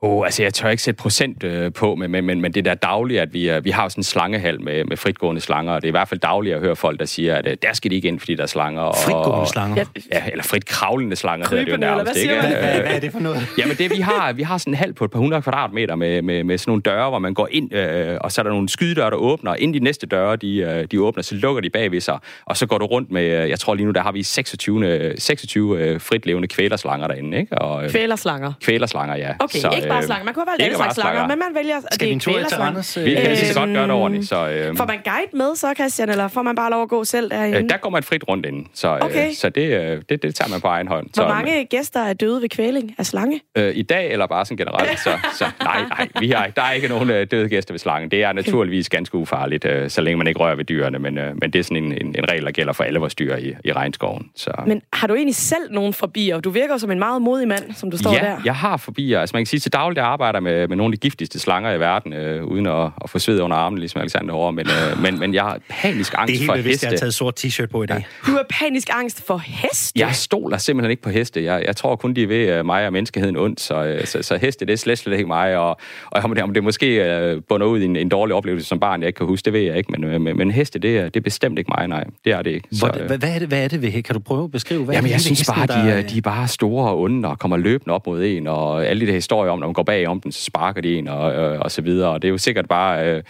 [0.05, 2.65] Åh, oh, altså jeg tør ikke sætte procent øh, på, men, men, men, men det
[2.65, 5.73] der daglige, at vi, øh, vi har jo sådan en slangehal med, med fritgående slanger,
[5.73, 7.73] og det er i hvert fald dagligt at høre folk, der siger, at øh, der
[7.73, 8.83] skal de ikke ind, fordi der er slanger.
[8.83, 9.77] Og, Fritgående slanger.
[9.77, 12.35] Ja, Ja, eller frit kravlende slanger hedder det jo Krybende, eller nærmest, ikke?
[12.35, 12.51] man?
[12.51, 13.47] Hvad, Øh, hvad er det for noget?
[13.59, 16.23] Jamen det, vi har, vi har sådan en hal på et par hundrede kvadratmeter med,
[16.23, 18.69] med, med sådan nogle døre, hvor man går ind, øh, og så er der nogle
[18.69, 21.71] skydedøre, der åbner, og inden de næste døre, de, øh, de åbner, så lukker de
[21.71, 24.13] bagved sig, og så går du rundt med, øh, jeg tror lige nu, der har
[24.13, 27.59] vi 26, 26 øh, fritlevende kvælerslanger derinde, ikke?
[27.59, 28.53] Og, øh, Kvælerslanger.
[28.63, 29.33] kvælerslanger, ja.
[29.39, 30.25] Okay, så, ikke bare øh, slanger.
[30.25, 32.21] Man kunne have valgt ikke alle slags slanger, men man vælger, Skal det vi en
[32.21, 32.59] tur til.
[32.59, 32.99] Randers?
[33.05, 34.49] Vi kan lige så godt gøre det Øhm, ordentligt, så...
[34.49, 37.31] Øh, Får man guide med så, Christian, eller får man bare lov at gå selv
[37.31, 37.59] derinde?
[37.59, 39.33] øh, der går man frit rundt ind, så, øh, Okay.
[39.33, 41.07] så det, øh, det, det tager man på egen hånd.
[41.15, 43.41] Hvor så, mange gæster er døde ved kvæling af slange?
[43.57, 45.01] Øh, I dag, eller bare sådan generelt?
[45.01, 48.11] Så, så nej, nej, vi har, der er ikke nogen øh, døde gæster ved slangen.
[48.11, 51.33] Det er naturligvis ganske ufarligt, øh, så længe man ikke rører ved dyrene, men, øh,
[51.41, 53.55] men det er sådan en, en, en regel, der gælder for alle vores dyr i,
[53.65, 54.31] i regnskoven.
[54.37, 54.51] Så.
[54.67, 56.41] Men har du egentlig selv nogen forbier?
[56.41, 58.37] Du virker som en meget modig mand, som du står ja, der.
[58.45, 59.21] jeg har forbier.
[59.21, 61.73] Altså man kan sige, til daglig jeg arbejder med, med nogle af de giftigste slanger
[61.73, 64.51] i verden, øh, uden at, at få sved under armen, ligesom Alexander over.
[64.51, 66.87] Men, øh, men, men jeg har panisk angst Det er helt for bevidst, heste.
[66.87, 68.07] jeg har taget sort t-shirt på i dag.
[68.27, 70.01] Du har panisk angst for heste.
[70.01, 71.45] Jeg stoler simpelthen ikke på heste.
[71.45, 74.37] Jeg, jeg tror kun, de ved uh, mig og menneskeheden ondt, så, uh, så, så
[74.37, 75.57] heste, det er slet, slet ikke mig.
[75.57, 75.69] Og,
[76.11, 78.81] og om, det, om det måske uh, bunder ud i en, en dårlig oplevelse som
[78.81, 79.93] barn, jeg ikke kan huske, det ved jeg ikke.
[79.93, 82.05] Men, uh, men, men heste, det er, det er bestemt ikke mig, nej.
[82.25, 82.69] Det er det ikke.
[82.79, 84.85] Hvor, øh, hvad, hvad, er det, hvad er det ved Kan du prøve at beskrive,
[84.85, 87.01] hvad Jamen, er jeg det synes bare, de, der- er, de er bare store og
[87.01, 89.85] onde og kommer løbende op mod en, og alle de der historier om, når man
[89.85, 92.11] går bag om den, så sparker de en, og, øh, og så videre.
[92.11, 93.23] Og det er jo sikkert bare, øh,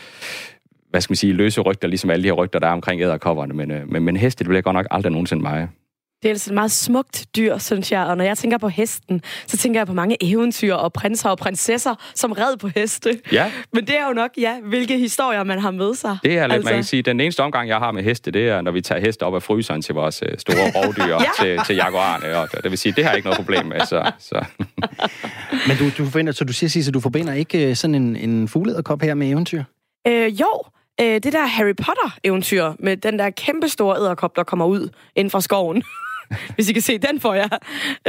[0.90, 3.54] hvad skal man sige, løse rygter, ligesom alle de her rygter, der er omkring æderkopperne.
[3.54, 5.68] Men, øh, men, men heste, det bliver godt nok aldrig nogensinde mig.
[6.24, 8.04] Det er altså et meget smukt dyr, synes jeg.
[8.06, 11.38] Og når jeg tænker på hesten, så tænker jeg på mange eventyr og prinser og
[11.38, 13.20] prinsesser, som red på heste.
[13.32, 16.18] Ja, Men det er jo nok, ja, hvilke historier man har med sig.
[16.22, 16.68] Det er lidt, altså...
[16.70, 19.00] Man kan sige, den eneste omgang, jeg har med heste, det er, når vi tager
[19.00, 21.18] heste op af fryseren til vores øh, store rovdyr, Ja.
[21.40, 22.36] til, til jaguarerne.
[22.38, 23.80] Og det vil sige, det har jeg ikke noget problem med.
[23.80, 24.44] Så, så.
[25.68, 28.48] Men du, du forbinder, så du siger, Sisse, du forbinder ikke øh, sådan en, en
[28.48, 29.62] fuglederkop her med eventyr?
[30.06, 30.62] Øh, jo,
[31.00, 35.30] øh, det der Harry Potter-eventyr med den der kæmpe store æderkop, der kommer ud inden
[35.30, 35.82] fra skoven.
[36.54, 37.48] Hvis I kan se den for jer.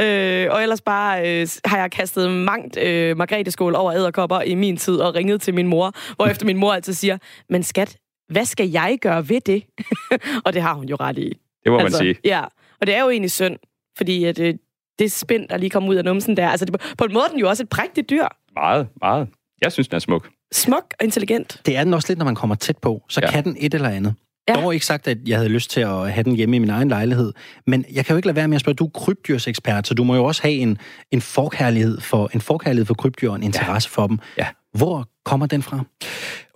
[0.00, 4.76] Øh, og ellers bare øh, har jeg kastet mangt øh, margrethe over æderkopper i min
[4.76, 7.18] tid og ringet til min mor, hvor efter min mor altid siger,
[7.50, 7.96] men skat,
[8.28, 9.62] hvad skal jeg gøre ved det?
[10.44, 11.32] og det har hun jo ret i.
[11.64, 12.20] Det må altså, man sige.
[12.24, 12.44] Ja,
[12.80, 13.56] og det er jo egentlig synd,
[13.96, 14.54] fordi at, øh,
[14.98, 17.30] det spind, der lige kom ud af numsen der, altså det, på en måde er
[17.30, 18.26] den jo også et prægtigt dyr.
[18.54, 19.28] Meget, meget.
[19.62, 20.28] Jeg synes, den er smuk.
[20.52, 21.60] Smuk og intelligent.
[21.66, 23.02] Det er den også lidt, når man kommer tæt på.
[23.08, 23.30] Så ja.
[23.30, 24.14] kan den et eller andet.
[24.48, 24.54] Ja.
[24.54, 26.88] Dog ikke sagt, at jeg havde lyst til at have den hjemme i min egen
[26.88, 27.32] lejlighed.
[27.66, 30.04] Men jeg kan jo ikke lade være med at spørge, du er krybdyrsekspert, så du
[30.04, 30.78] må jo også have en,
[31.10, 34.02] en, forkærlighed, for, en forkærlighed for krybdyr og en interesse ja.
[34.02, 34.18] for dem.
[34.38, 34.46] Ja.
[34.76, 35.80] Hvor kommer den fra?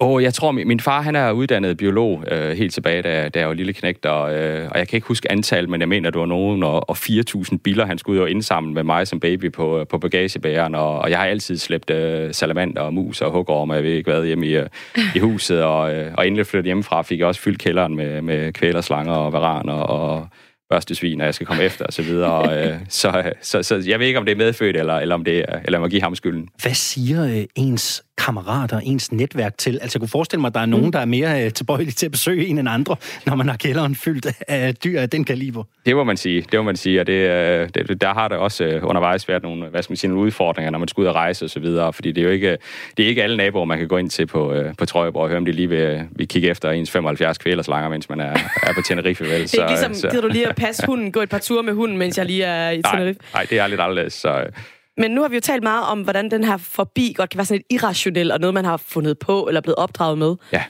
[0.01, 3.39] Og jeg tror, min, min far han er uddannet biolog øh, helt tilbage, da, da
[3.39, 6.11] jeg var lille knægt, og, øh, og jeg kan ikke huske antal, men jeg mener,
[6.11, 9.21] det var nogen, og, og 4.000 biler, han skulle ud og indsamle med mig som
[9.21, 13.31] baby på, på bagagebæren, og, og jeg har altid slæbt øh, salamander og mus og
[13.31, 14.67] hugorm, og jeg ved ikke hvad, hjemme i, øh,
[15.15, 18.23] i huset, og, øh, og inden jeg flyttede hjemmefra, fik jeg også fyldt kælderen med,
[18.23, 20.29] med kvælerslanger og varaner og
[20.71, 22.33] børstesvin, og jeg skal komme efter og så videre.
[22.33, 25.25] Og, øh, så, så, så jeg ved ikke, om det er medfødt, eller, eller om
[25.25, 26.49] det er, eller om jeg give ham skylden.
[26.63, 29.79] Hvad siger øh, ens kammerater, ens netværk til?
[29.83, 30.93] Altså, jeg kunne forestille mig, at der er nogen, mm.
[30.93, 33.95] der er mere øh, tilbøjelige til at besøge en end andre, når man har kælderen
[33.95, 35.65] fyldt af dyr af den kaliber.
[35.87, 38.37] Det må man sige, det må man sige, og det, øh, det, der har der
[38.37, 41.07] også øh, undervejs været nogle, hvad skal man sige, nogle udfordringer, når man skal ud
[41.07, 42.57] og rejse og så videre, fordi det er jo ikke,
[42.97, 45.39] det er ikke alle naboer, man kan gå ind til på, på Trøjeborg og høre,
[45.39, 48.83] om de lige vil, vil kigge efter ens 75 kvælerslanger, mens man er, er på
[48.83, 49.25] Tenerife.
[49.25, 49.43] Vel?
[49.43, 50.09] det er ikke ligesom, så...
[50.11, 52.45] gider du lige at passe hunden, gå et par ture med hunden, mens jeg lige
[52.45, 53.21] er i Tenerife?
[53.21, 54.47] Nej, nej det er lidt anderledes, så...
[55.01, 57.45] Men nu har vi jo talt meget om, hvordan den her forbi godt kan være
[57.45, 60.37] sådan lidt irrationel, og noget, man har fundet på eller blevet opdraget med.
[60.53, 60.63] Ja.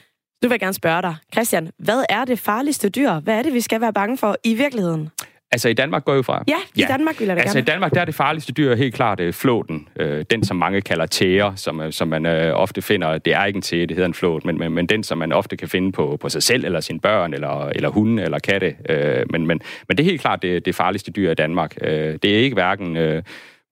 [0.43, 3.13] Nu vil jeg gerne spørge dig, Christian, hvad er det farligste dyr?
[3.13, 5.11] Hvad er det, vi skal være bange for i virkeligheden?
[5.53, 6.45] Altså i Danmark går jo fra?
[6.49, 6.87] Ja, i ja.
[6.87, 7.63] Danmark vil jeg Altså gerne.
[7.63, 9.89] i Danmark, der er det farligste dyr helt klart øh, flåten.
[9.97, 13.19] Øh, den, som mange kalder tære, som, øh, som man øh, ofte finder.
[13.19, 15.33] Det er ikke en tære, det hedder en flåt, men, men, men den, som man
[15.33, 18.77] ofte kan finde på, på sig selv, eller sine børn, eller, eller hunde, eller katte.
[18.89, 21.75] Øh, men, men, men det er helt klart det, det farligste dyr i Danmark.
[21.83, 22.97] Øh, det er ikke hverken...
[22.97, 23.23] Øh,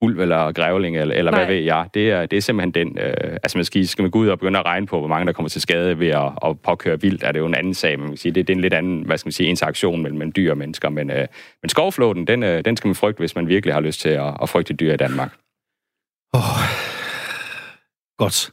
[0.01, 1.89] ulv eller grævling, eller, eller hvad ved jeg.
[1.95, 2.99] Det er, det er simpelthen den...
[2.99, 5.27] Øh, altså, man skal, skal man gå ud og begynde at regne på, hvor mange
[5.27, 7.99] der kommer til skade ved at, at påkøre vildt, er det jo en anden sag.
[7.99, 10.19] Man kan sige, det, det er en lidt anden, hvad skal man sige, interaktion mellem,
[10.19, 10.89] mellem dyr og mennesker.
[10.89, 11.27] Men, øh,
[11.63, 14.35] men skovflåten, den, øh, den skal man frygte, hvis man virkelig har lyst til at,
[14.43, 15.33] at frygte dyr i Danmark.
[16.33, 16.41] Oh.
[18.19, 18.51] Godt.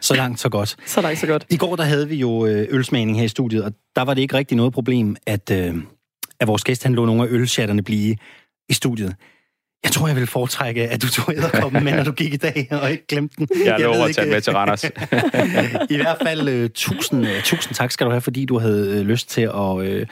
[0.00, 0.76] Så langt, så godt.
[0.94, 1.46] så langt, så godt.
[1.50, 4.22] I går der havde vi jo øh, ølsmagning her i studiet, og der var det
[4.22, 5.74] ikke rigtig noget problem, at, øh,
[6.40, 8.16] at vores gæst han lå nogle af ølshatterne blive
[8.68, 9.14] i studiet.
[9.84, 12.68] Jeg tror, jeg vil foretrække, at du tog æderkoppen med, når du gik i dag,
[12.70, 13.48] og ikke glemte den.
[13.64, 14.84] Jeg, jeg lover at tage med til Randers.
[15.90, 19.06] I hvert fald uh, tusind, uh, tusind tak skal du have, fordi du havde uh,
[19.06, 19.54] lyst til at...
[19.54, 20.06] Uh,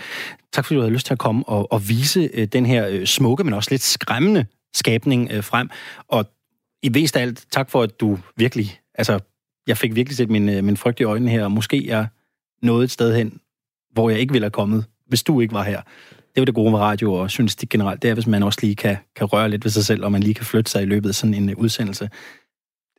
[0.53, 3.05] tak fordi du havde lyst til at komme og, og vise uh, den her uh,
[3.05, 5.71] smukke, men også lidt skræmmende skabning uh, frem.
[6.09, 6.27] Og
[6.83, 8.81] i vest af alt, tak for, at du virkelig...
[8.95, 9.19] Altså,
[9.67, 12.07] jeg fik virkelig set min, uh, min frygt i øjnene her, og måske jeg
[12.63, 13.41] nåede et sted hen,
[13.93, 15.81] hvor jeg ikke ville have kommet, hvis du ikke var her
[16.37, 18.59] det er jo det gode med radio og journalistik generelt, det er, hvis man også
[18.63, 20.85] lige kan, kan røre lidt ved sig selv, og man lige kan flytte sig i
[20.85, 22.05] løbet af sådan en uh, udsendelse.
[22.05, 22.11] Det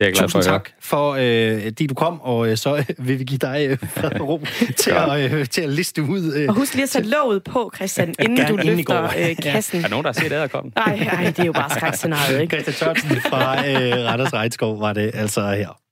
[0.01, 3.07] er jeg glad Tusind for, tak for, øh, de du kom, og øh, så øh,
[3.07, 3.77] vil vi give dig øh,
[4.21, 4.41] ro
[4.81, 6.33] til, at, øh, til at liste ud.
[6.33, 6.49] Øh.
[6.49, 9.77] Og husk lige at sætte låget på, Christian, inden du løfter øh, kassen.
[9.77, 10.73] Er der nogen, der har set æderkoppen?
[10.75, 12.61] Nej, nej, det er jo bare skrækscenariet, ikke?
[12.61, 15.86] Christian Tørnsen fra øh, Randers Regnskov var det altså her.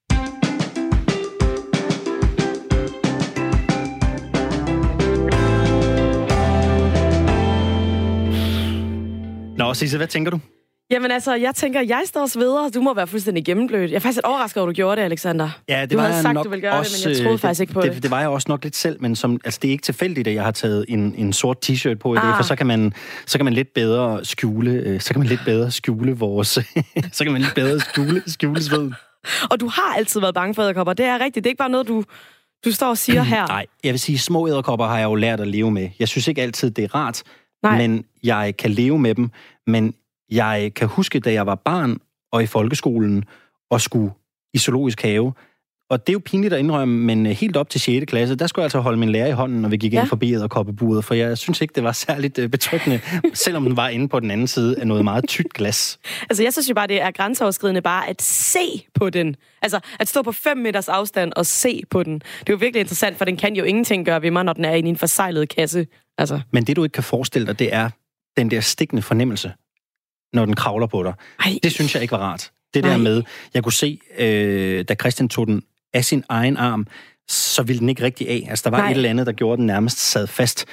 [9.65, 10.39] Nå, Sisse, hvad tænker du?
[10.91, 12.69] Jamen altså, jeg tænker, jeg står og sveder.
[12.69, 13.91] Du må være fuldstændig gennemblødt.
[13.91, 15.49] Jeg er faktisk overrasket over, at du gjorde det, Alexander.
[15.69, 17.33] Ja, det du var havde sagt, nok du ville gøre også, det, men jeg troede
[17.33, 17.93] det, faktisk ikke på det.
[17.93, 18.03] det.
[18.03, 20.33] Det var jeg også nok lidt selv, men som, altså, det er ikke tilfældigt, at
[20.33, 22.35] jeg har taget en, en sort t-shirt på i dag, ah.
[22.35, 22.93] for så kan, man,
[23.25, 26.47] så kan man lidt bedre skjule, øh, så kan man lidt bedre skjule vores,
[27.11, 28.91] så kan man lidt bedre skjule, skjule sved.
[29.51, 30.93] Og du har altid været bange for æderkopper.
[30.93, 31.43] Det er rigtigt.
[31.43, 32.03] Det er ikke bare noget, du,
[32.65, 33.47] du står og siger her.
[33.47, 35.89] Nej, jeg vil sige, små æderkopper har jeg jo lært at leve med.
[35.99, 37.23] Jeg synes ikke altid, det er rart,
[37.63, 37.77] Nej.
[37.77, 39.31] men jeg kan leve med dem.
[39.67, 39.93] Men
[40.31, 41.97] jeg kan huske, da jeg var barn
[42.31, 43.23] og i folkeskolen
[43.69, 44.11] og skulle
[44.53, 45.33] i zoologisk have,
[45.89, 48.05] og det er jo pinligt at indrømme, men helt op til 6.
[48.05, 50.01] klasse, der skulle jeg altså holde min lærer i hånden, når vi gik ja.
[50.01, 52.99] ind forbi æderkoppeburet, for jeg synes ikke, det var særligt øh, betryggende,
[53.33, 55.99] selvom den var inde på den anden side af noget meget tykt glas.
[56.29, 59.35] Altså, jeg synes jo bare, det er grænseoverskridende bare at se på den.
[59.61, 62.13] Altså, at stå på 5 meters afstand og se på den.
[62.13, 64.65] Det er jo virkelig interessant, for den kan jo ingenting gøre ved mig, når den
[64.65, 65.87] er i en forsejlet kasse.
[66.17, 66.41] Altså.
[66.51, 67.89] Men det, du ikke kan forestille dig, det er
[68.37, 69.53] den der stikkende fornemmelse,
[70.33, 71.13] når den kravler på dig.
[71.39, 71.59] Ej.
[71.63, 72.51] Det synes jeg ikke var rart.
[72.73, 72.97] Det der Ej.
[72.97, 73.23] med,
[73.53, 76.87] jeg kunne se, øh, da Christian tog den af sin egen arm,
[77.29, 78.47] så ville den ikke rigtig af.
[78.49, 78.91] Altså, der var Nej.
[78.91, 80.65] et eller andet, der gjorde, den nærmest sad fast.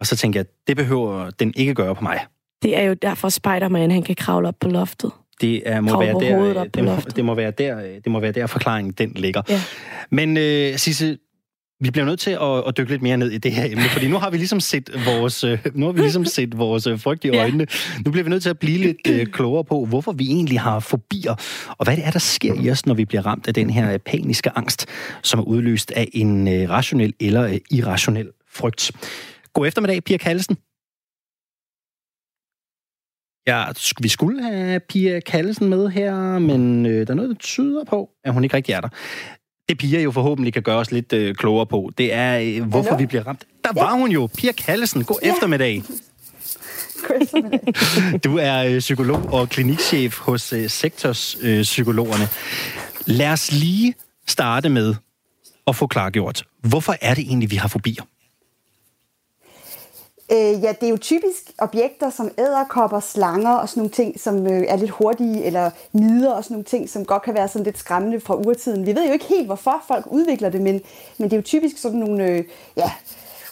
[0.00, 2.26] Og så tænkte jeg, det behøver den ikke gøre på mig.
[2.62, 5.10] Det er jo derfor Spider-Man, han kan kravle op på loftet.
[5.40, 8.46] Det er, må være der, det, må, det, må være der, det må være der
[8.46, 9.42] forklaringen den ligger.
[9.48, 9.60] Ja.
[10.10, 11.18] Men øh, Sisse,
[11.82, 14.08] vi bliver nødt til at, at dykke lidt mere ned i det her emne, fordi
[14.08, 17.24] nu har vi ligesom set vores, øh, nu har vi ligesom set vores øh, frygt
[17.24, 17.66] i øjnene.
[17.70, 18.02] Ja.
[18.04, 20.80] Nu bliver vi nødt til at blive lidt uh, klogere på, hvorfor vi egentlig har
[20.80, 21.34] fobier,
[21.68, 23.98] og hvad det er, der sker i os, når vi bliver ramt af den her
[23.98, 24.86] paniske angst,
[25.22, 28.90] som er udløst af en uh, rationel eller uh, irrationel frygt.
[29.52, 30.56] God eftermiddag, Pia Kallesen.
[33.46, 33.64] Ja,
[34.02, 38.10] vi skulle have Pia Kallesen med her, men øh, der er noget, der tyder på,
[38.24, 38.88] at hun ikke rigtig er der
[39.68, 42.90] det Pia jo forhåbentlig kan gøre os lidt øh, klogere på, det er, øh, hvorfor
[42.90, 42.96] Hello?
[42.98, 43.44] vi bliver ramt.
[43.64, 43.82] Der ja.
[43.82, 45.04] var hun jo, Pia Kallesen.
[45.04, 45.30] God ja.
[45.32, 45.82] eftermiddag.
[48.24, 52.22] du er øh, psykolog og klinikchef hos øh, sektorspsykologerne.
[52.22, 52.28] Øh,
[53.06, 53.94] Lad os lige
[54.26, 54.94] starte med
[55.66, 58.02] at få klargjort, hvorfor er det egentlig, vi har fobier?
[60.30, 64.46] Øh, ja, det er jo typisk objekter som æderkopper, slanger og sådan nogle ting, som
[64.46, 67.64] øh, er lidt hurtige, eller mider og sådan nogle ting, som godt kan være sådan
[67.64, 68.86] lidt skræmmende fra urtiden.
[68.86, 70.80] Vi ved jo ikke helt, hvorfor folk udvikler det, men,
[71.18, 72.44] men det er jo typisk sådan nogle øh,
[72.76, 72.90] ja,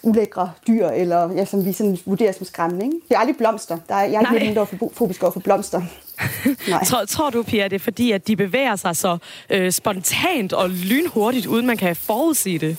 [0.02, 2.84] ulækre dyr, eller ja, som vi sådan vurderer som skræmmende.
[2.84, 2.96] Ikke?
[3.08, 3.78] Det er aldrig blomster.
[3.88, 5.82] Der er, jeg er ikke nogen, der er fobisk over for blomster.
[6.68, 6.84] Nej.
[6.84, 9.18] tror, tror du, Pia, det er fordi, at de bevæger sig så
[9.50, 12.76] øh, spontant og lynhurtigt, uden man kan forudsige det?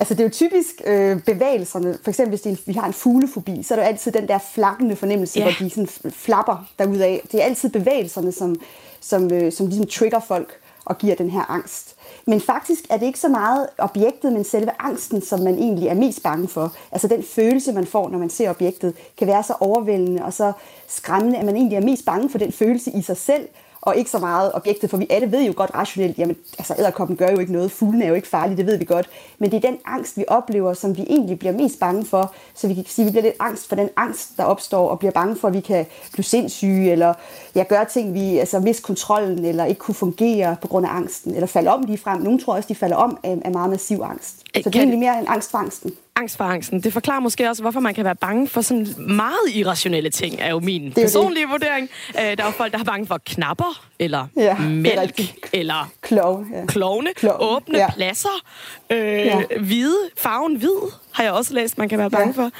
[0.00, 3.62] Altså det er jo typisk øh, bevægelserne, for eksempel hvis en, vi har en fuglefobi,
[3.62, 5.48] så er det jo altid den der flakkende fornemmelse, yeah.
[5.48, 7.18] hvor de sådan flapper derudad.
[7.32, 8.56] Det er altid bevægelserne, som,
[9.00, 10.52] som, øh, som ligesom trigger folk
[10.84, 11.96] og giver den her angst.
[12.26, 15.94] Men faktisk er det ikke så meget objektet, men selve angsten, som man egentlig er
[15.94, 16.74] mest bange for.
[16.92, 20.52] Altså den følelse, man får, når man ser objektet, kan være så overvældende og så
[20.88, 23.48] skræmmende, at man egentlig er mest bange for den følelse i sig selv,
[23.82, 27.16] og ikke så meget objektet, for vi alle ved jo godt rationelt, jamen altså æderkoppen
[27.16, 29.56] gør jo ikke noget, fuglen er jo ikke farlig, det ved vi godt, men det
[29.56, 32.84] er den angst, vi oplever, som vi egentlig bliver mest bange for, så vi kan
[32.86, 35.48] sige, at vi bliver lidt angst for den angst, der opstår, og bliver bange for,
[35.48, 37.14] at vi kan blive sindssyge, eller
[37.54, 41.34] ja, gøre ting, vi altså miste kontrollen, eller ikke kunne fungere på grund af angsten,
[41.34, 42.20] eller falde om lige frem.
[42.20, 44.38] Nogle tror også, de falder om af, af meget massiv angst.
[44.38, 46.80] Så det er egentlig mere en angst for angsten angst for angsten.
[46.80, 50.50] Det forklarer måske også, hvorfor man kan være bange for sådan meget irrationelle ting, er
[50.50, 51.50] jo min det er personlige det.
[51.50, 51.88] vurdering.
[52.18, 55.20] Øh, der er jo folk, der er bange for knapper, eller ja, mælk,
[55.52, 56.66] eller Klov, ja.
[56.66, 57.90] klovne, Klov, åbne ja.
[57.90, 58.44] pladser,
[58.90, 59.42] øh, ja.
[59.60, 62.50] hvide, farven hvid, har jeg også læst, man kan være bange ja, for.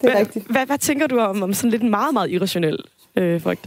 [0.00, 0.46] Det er hvad, rigtigt.
[0.50, 2.78] Hvad, hvad tænker du om, om sådan lidt meget, meget irrationel
[3.16, 3.66] øh, frygt?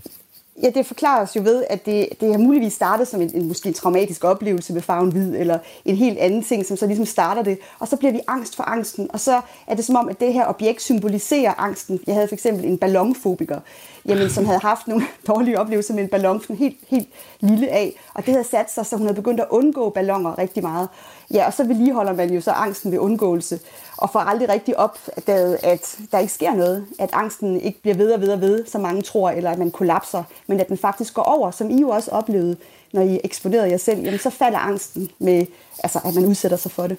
[0.64, 3.68] Ja, det forklares jo ved, at det, det har muligvis startet som en, en måske
[3.68, 7.42] en traumatisk oplevelse med farven hvid, eller en helt anden ting, som så ligesom starter
[7.42, 7.60] det.
[7.80, 10.34] Og så bliver vi angst for angsten, og så er det som om, at det
[10.34, 12.00] her objekt symboliserer angsten.
[12.08, 13.60] Jeg havde for eksempel en ballonfobiker,
[14.06, 17.08] jamen, som havde haft nogle dårlige oplevelser med en ballon, sådan helt, helt
[17.40, 20.64] lille af, og det havde sat sig, så hun havde begyndt at undgå ballonger rigtig
[20.64, 20.90] meget.
[21.34, 23.60] Ja, og så vedligeholder man jo så angsten ved undgåelse,
[23.98, 28.12] og får aldrig rigtig opdaget, at der ikke sker noget, at angsten ikke bliver ved
[28.12, 31.14] og ved og ved, som mange tror, eller at man kollapser, men at den faktisk
[31.14, 32.58] går over, som I jo også oplevede,
[32.94, 35.46] når I eksponerede jer selv, jamen så falder angsten med,
[35.84, 36.98] altså at man udsætter sig for det.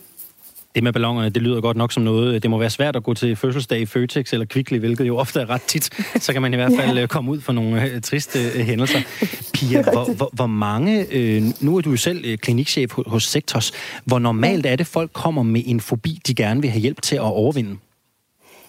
[0.74, 2.42] Det med ballongerne, det lyder godt nok som noget.
[2.42, 5.40] Det må være svært at gå til fødselsdag i Føtex eller Kvickly, hvilket jo ofte
[5.40, 5.90] er ret tit.
[6.22, 7.02] Så kan man i hvert fald ja.
[7.02, 8.98] Øh, komme ud for nogle øh, triste øh, hændelser.
[9.54, 11.06] Pia, hvor, hvor, hvor mange...
[11.11, 13.72] Øh, nu er du jo selv klinikchef hos Sektos.
[14.04, 17.16] Hvor normalt er det, folk kommer med en fobi, de gerne vil have hjælp til
[17.16, 17.76] at overvinde?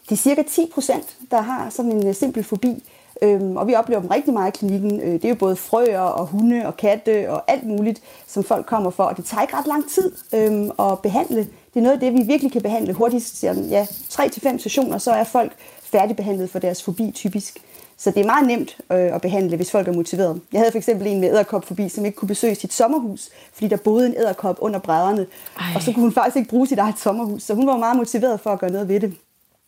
[0.09, 2.83] Det er cirka 10 procent, der har sådan en simpel fobi.
[3.21, 5.01] Øhm, og vi oplever dem rigtig meget i klinikken.
[5.01, 8.65] Øh, det er jo både frøer og hunde og katte og alt muligt, som folk
[8.65, 9.03] kommer for.
[9.03, 11.47] Og det tager ikke ret lang tid øhm, at behandle.
[11.73, 13.43] Det er noget af det, vi virkelig kan behandle hurtigt.
[13.43, 15.51] Ja, 3-5 sessioner, så er folk
[15.83, 17.59] færdigbehandlet for deres fobi typisk.
[17.97, 20.41] Så det er meget nemt øh, at behandle, hvis folk er motiveret.
[20.51, 23.77] Jeg havde for eksempel en med æderkopfobi, som ikke kunne besøge sit sommerhus, fordi der
[23.77, 25.27] boede en æderkop under brædderne.
[25.75, 27.43] Og så kunne hun faktisk ikke bruge sit eget sommerhus.
[27.43, 29.13] Så hun var meget motiveret for at gøre noget ved det.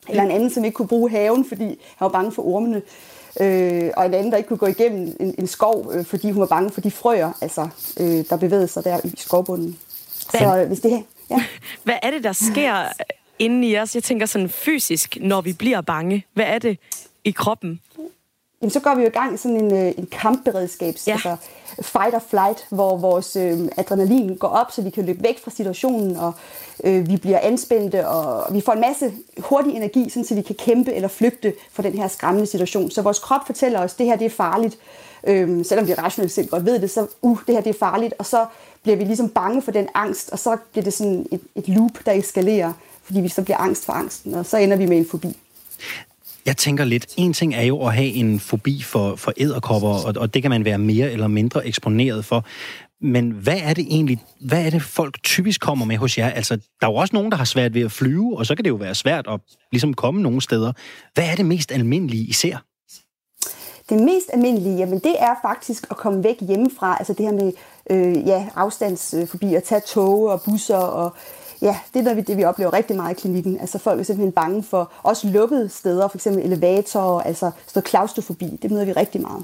[0.09, 2.81] Eller en anden, som ikke kunne bruge haven, fordi han var bange for ormene
[3.39, 6.39] øh, og en anden, der ikke kunne gå igennem en, en skov, øh, fordi hun
[6.39, 7.67] var bange for de frøer, altså,
[7.99, 9.77] øh, der bevægede sig der i skovbunden.
[10.31, 11.01] Så hvis det her...
[11.29, 11.43] Ja.
[11.83, 12.87] Hvad er det, der sker
[13.39, 13.95] inden i os?
[13.95, 16.25] Jeg tænker sådan fysisk, når vi bliver bange.
[16.33, 16.79] Hvad er det
[17.23, 17.81] i kroppen?
[18.61, 21.13] Jamen, så går vi jo i gang i sådan en, øh, en kampberedskabs, ja.
[21.13, 21.35] altså
[21.81, 25.51] fight or flight, hvor vores øh, adrenalin går op, så vi kan løbe væk fra
[25.51, 26.33] situationen, og
[26.83, 30.55] øh, vi bliver anspændte, og vi får en masse hurtig energi, sådan, så vi kan
[30.55, 32.91] kæmpe eller flygte fra den her skræmmende situation.
[32.91, 34.77] Så vores krop fortæller os, at det her det er farligt,
[35.27, 38.13] øh, selvom vi rationelt selv godt ved det, så uh, det her det er farligt,
[38.19, 38.45] og så
[38.85, 41.91] bliver vi ligesom bange for den angst, og så bliver det sådan et, et loop,
[42.05, 45.07] der eskalerer, fordi vi så bliver angst for angsten, og så ender vi med en
[45.11, 45.37] fobi.
[46.45, 50.13] Jeg tænker lidt, en ting er jo at have en fobi for, for æderkopper, og,
[50.17, 52.45] og det kan man være mere eller mindre eksponeret for.
[53.01, 56.29] Men hvad er det egentlig, hvad er det folk typisk kommer med hos jer?
[56.29, 58.65] Altså, der er jo også nogen, der har svært ved at flyve, og så kan
[58.65, 59.39] det jo være svært at
[59.71, 60.73] ligesom komme nogle steder.
[61.13, 62.57] Hvad er det mest almindelige, I ser?
[63.89, 66.97] Det mest almindelige, jamen det er faktisk at komme væk hjemmefra.
[66.97, 67.53] Altså det her med
[67.89, 71.11] øh, ja, afstandsforbi, at tage tog og busser og
[71.61, 73.59] ja, det er noget, det, vi oplever rigtig meget i klinikken.
[73.59, 78.59] Altså folk er simpelthen bange for også lukkede steder, for eksempel elevatorer, altså sådan klaustrofobi.
[78.61, 79.43] Det møder vi rigtig meget.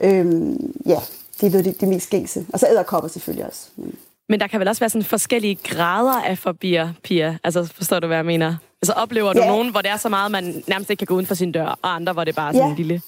[0.00, 0.98] Øhm, ja,
[1.40, 2.46] det er det, det mest gængse.
[2.52, 3.68] Og så æderkopper selvfølgelig også.
[3.76, 3.94] Men...
[4.28, 7.38] Men der kan vel også være sådan forskellige grader af fobier, Pia?
[7.44, 8.56] Altså, forstår du, hvad jeg mener?
[8.82, 9.46] Altså, oplever du ja.
[9.46, 11.78] nogen, hvor det er så meget, man nærmest ikke kan gå uden for sin dør,
[11.82, 12.70] og andre, hvor det bare er sådan ja.
[12.70, 13.02] en lille...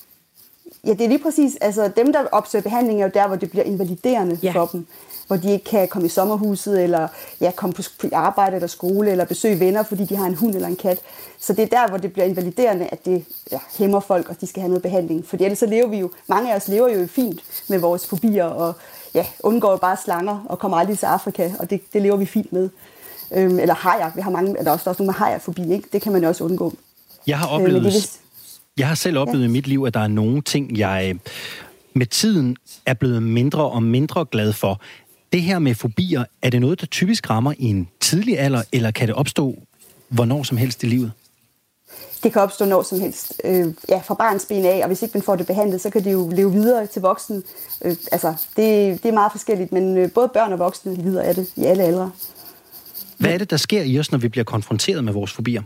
[0.84, 1.56] Ja, det er lige præcis.
[1.60, 4.52] Altså, dem, der opsøger behandling, er jo der, hvor det bliver invaliderende ja.
[4.52, 4.86] for dem
[5.28, 7.08] hvor de ikke kan komme i sommerhuset, eller
[7.40, 10.68] ja, komme på arbejde eller skole, eller besøge venner, fordi de har en hund eller
[10.68, 10.98] en kat.
[11.40, 14.46] Så det er der, hvor det bliver invaliderende, at det ja, hæmmer folk, og de
[14.46, 15.26] skal have noget behandling.
[15.26, 18.44] Fordi ellers så lever vi jo, mange af os lever jo fint med vores fobier,
[18.44, 18.74] og
[19.14, 22.52] ja, undgår bare slanger, og kommer aldrig til Afrika, og det, det lever vi fint
[22.52, 22.68] med.
[23.30, 25.72] Øhm, eller hajer, vi har mange, der er også, der er også nogle med hajerfobi,
[25.72, 25.88] ikke?
[25.92, 26.72] det kan man jo også undgå.
[27.26, 28.20] Jeg har oplevet, øh, det,
[28.78, 29.48] jeg har selv oplevet ja.
[29.48, 31.16] i mit liv, at der er nogle ting, jeg
[31.94, 34.80] med tiden er blevet mindre og mindre glad for.
[35.32, 38.90] Det her med fobier, er det noget, der typisk rammer i en tidlig alder, eller
[38.90, 39.62] kan det opstå
[40.08, 41.12] hvornår som helst i livet?
[42.22, 43.40] Det kan opstå når som helst.
[43.44, 46.04] Øh, ja, fra barns ben af, og hvis ikke man får det behandlet, så kan
[46.04, 47.42] det jo leve videre til voksen.
[47.84, 51.34] Øh, altså, det, det er meget forskelligt, men øh, både børn og voksne lider af
[51.34, 52.10] det i alle aldre.
[53.18, 55.62] Hvad er det, der sker i os, når vi bliver konfronteret med vores fobier?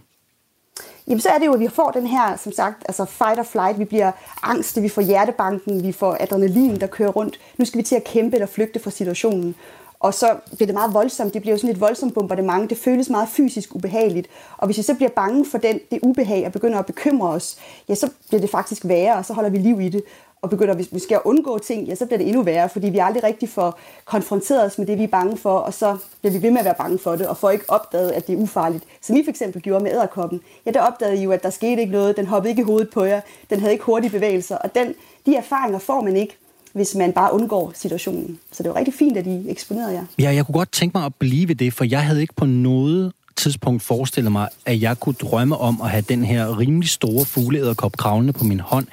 [1.07, 3.43] Jamen, så er det jo, at vi får den her, som sagt, altså fight or
[3.43, 3.79] flight.
[3.79, 4.13] Vi bliver
[4.43, 7.41] angste, vi får hjertebanken, vi får adrenalin, der kører rundt.
[7.59, 9.55] Nu skal vi til at kæmpe eller flygte fra situationen.
[10.01, 11.35] Og så bliver det meget voldsomt.
[11.35, 12.71] Det bliver jo sådan et voldsomt bombardement.
[12.71, 14.29] Det føles meget fysisk ubehageligt.
[14.57, 17.57] Og hvis vi så bliver bange for den, det ubehag og begynder at bekymre os,
[17.89, 20.03] ja, så bliver det faktisk værre, og så holder vi liv i det.
[20.43, 22.99] Og begynder, hvis vi skal undgå ting, ja, så bliver det endnu værre, fordi vi
[22.99, 26.43] aldrig rigtig får konfronteret os med det, vi er bange for, og så bliver vi
[26.43, 28.85] ved med at være bange for det, og får ikke opdaget, at det er ufarligt.
[29.03, 30.41] Som I for eksempel gjorde med æderkoppen.
[30.67, 32.91] Ja, der opdagede I jo, at der skete ikke noget, den hoppede ikke i hovedet
[32.91, 34.95] på jer, den havde ikke hurtige bevægelser, og den,
[35.27, 36.37] de erfaringer får man ikke,
[36.73, 38.39] hvis man bare undgår situationen.
[38.53, 40.05] Så det var rigtig fint, at I eksponerede jer.
[40.19, 42.47] Ja, jeg kunne godt tænke mig at blive ved det, for jeg havde ikke på
[42.47, 47.25] noget tidspunkt forestillet mig, at jeg kunne drømme om at have den her rimelig store
[47.25, 48.87] fugleæderkop kravlende på min hånd.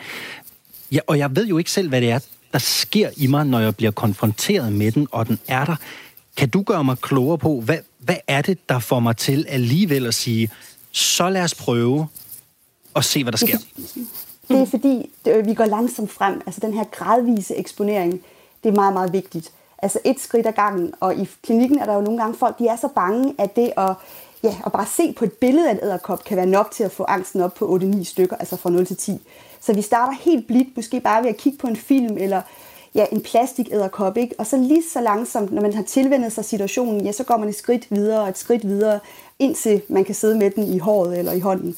[0.91, 2.19] Ja, og jeg ved jo ikke selv, hvad det er,
[2.53, 5.75] der sker i mig, når jeg bliver konfronteret med den, og den er der.
[6.37, 10.07] Kan du gøre mig klogere på, hvad, hvad er det, der får mig til alligevel
[10.07, 10.51] at sige,
[10.91, 12.07] så lad os prøve
[12.93, 13.57] og se, hvad der sker?
[14.47, 16.41] Det er fordi, øh, vi går langsomt frem.
[16.45, 18.21] Altså den her gradvise eksponering,
[18.63, 19.51] det er meget, meget vigtigt.
[19.77, 22.67] Altså et skridt ad gangen, og i klinikken er der jo nogle gange folk, de
[22.67, 23.93] er så bange, at det at,
[24.43, 26.91] ja, at bare se på et billede af en æderkop kan være nok til at
[26.91, 29.21] få angsten op på 8-9 stykker, altså fra 0 til 10.
[29.61, 32.41] Så vi starter helt blidt, måske bare ved at kigge på en film, eller
[32.95, 34.35] ja, en plastik æderkop, ikke?
[34.37, 37.49] Og så lige så langsomt, når man har tilvendet sig situationen, ja, så går man
[37.49, 38.99] et skridt videre og et skridt videre,
[39.39, 41.75] indtil man kan sidde med den i håret eller i hånden.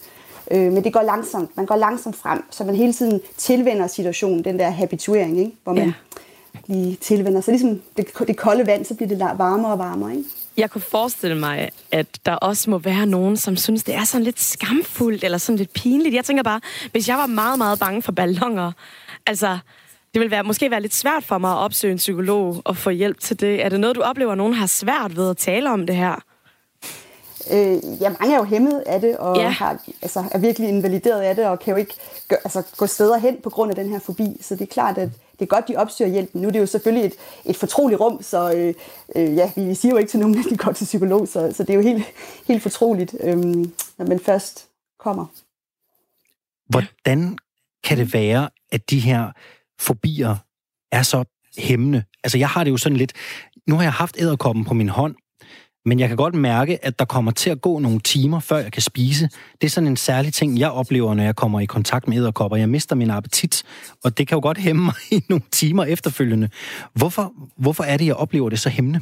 [0.52, 1.58] Øh, men det går langsomt.
[1.58, 5.52] Man går langsomt frem, så man hele tiden tilvender situationen, den der habituering, ikke?
[5.64, 5.94] hvor man ja.
[6.68, 7.42] lige tilvender.
[7.42, 10.12] Så ligesom det, det kolde vand, så bliver det varmere og varmere.
[10.16, 10.30] Ikke?
[10.58, 14.24] Jeg kunne forestille mig, at der også må være nogen, som synes, det er sådan
[14.24, 16.16] lidt skamfuldt, eller sådan lidt pinligt.
[16.16, 16.62] Jeg tænker bare,
[16.92, 18.72] hvis jeg var meget, meget bange for ballonger,
[19.26, 19.58] altså,
[20.14, 22.90] det vil være, måske være lidt svært for mig at opsøge en psykolog og få
[22.90, 23.66] hjælp til det.
[23.66, 26.16] Er det noget, du oplever, at nogen har svært ved at tale om det her?
[27.52, 29.50] Øh, ja, mange er jo hæmmet af det, og ja.
[29.50, 31.94] har, altså, er virkelig invalideret af det, og kan jo ikke
[32.28, 34.38] gør, altså, gå steder hen på grund af den her fobi.
[34.42, 35.10] Så det er klart, at
[35.42, 36.42] det er godt, de opsøger hjælpen.
[36.42, 37.14] Nu er det jo selvfølgelig et,
[37.46, 38.74] et fortroligt rum, så øh,
[39.16, 41.64] øh, ja, vi siger jo ikke til nogen, at de går til psykolog, så, så
[41.64, 42.04] det er jo helt,
[42.48, 43.38] helt fortroligt, øh,
[43.98, 44.68] når man først
[45.00, 45.26] kommer.
[46.70, 47.38] Hvordan
[47.84, 49.32] kan det være, at de her
[49.80, 50.36] fobier
[50.92, 51.24] er så
[51.58, 52.04] hæmmende?
[52.24, 53.14] Altså, jeg har det jo sådan lidt...
[53.68, 55.16] Nu har jeg haft æderkoppen på min hånd,
[55.86, 58.72] men jeg kan godt mærke, at der kommer til at gå nogle timer, før jeg
[58.72, 59.30] kan spise.
[59.62, 62.58] Det er sådan en særlig ting, jeg oplever, når jeg kommer i kontakt med æderkopper.
[62.58, 63.64] Jeg mister min appetit,
[64.04, 66.50] og det kan jo godt hæmme mig i nogle timer efterfølgende.
[66.94, 69.00] Hvorfor, hvorfor er det, jeg oplever det så hæmmende?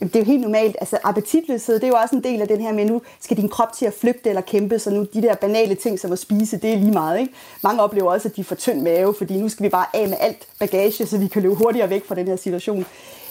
[0.00, 0.76] Det er jo helt normalt.
[0.80, 3.48] Altså, appetitløshed, det er jo også en del af den her med, nu skal din
[3.48, 6.56] krop til at flygte eller kæmpe, så nu de der banale ting som at spise,
[6.56, 7.20] det er lige meget.
[7.20, 7.32] Ikke?
[7.62, 10.16] Mange oplever også, at de får tynd mave, fordi nu skal vi bare af med
[10.20, 12.86] alt bagage, så vi kan løbe hurtigere væk fra den her situation.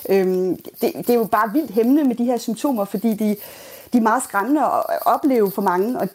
[0.10, 3.36] Øhm, det, det er jo bare vildt hæmmende med de her symptomer, fordi de,
[3.94, 6.10] de er meget skræmmende at opleve for mange, og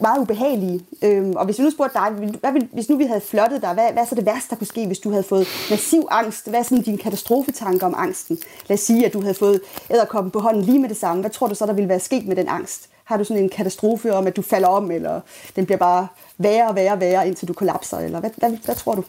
[0.00, 0.80] meget ubehagelige.
[1.02, 3.92] Øhm, og hvis vi nu spurgte dig, hvad hvis nu vi havde flottet dig, hvad,
[3.92, 6.48] hvad er så det værste, der kunne ske, hvis du havde fået massiv angst?
[6.48, 8.38] Hvad er sådan din katastrofetanke om angsten?
[8.66, 11.20] Lad os sige, at du havde fået æderkoppen på hånden lige med det samme.
[11.20, 12.88] Hvad tror du så, der ville være sket med den angst?
[13.04, 15.20] Har du sådan en katastrofe om, at du falder om, eller
[15.56, 16.06] den bliver bare
[16.38, 17.98] værre og værre og værre, indtil du kollapser?
[17.98, 19.04] Eller hvad, hvad, hvad tror du?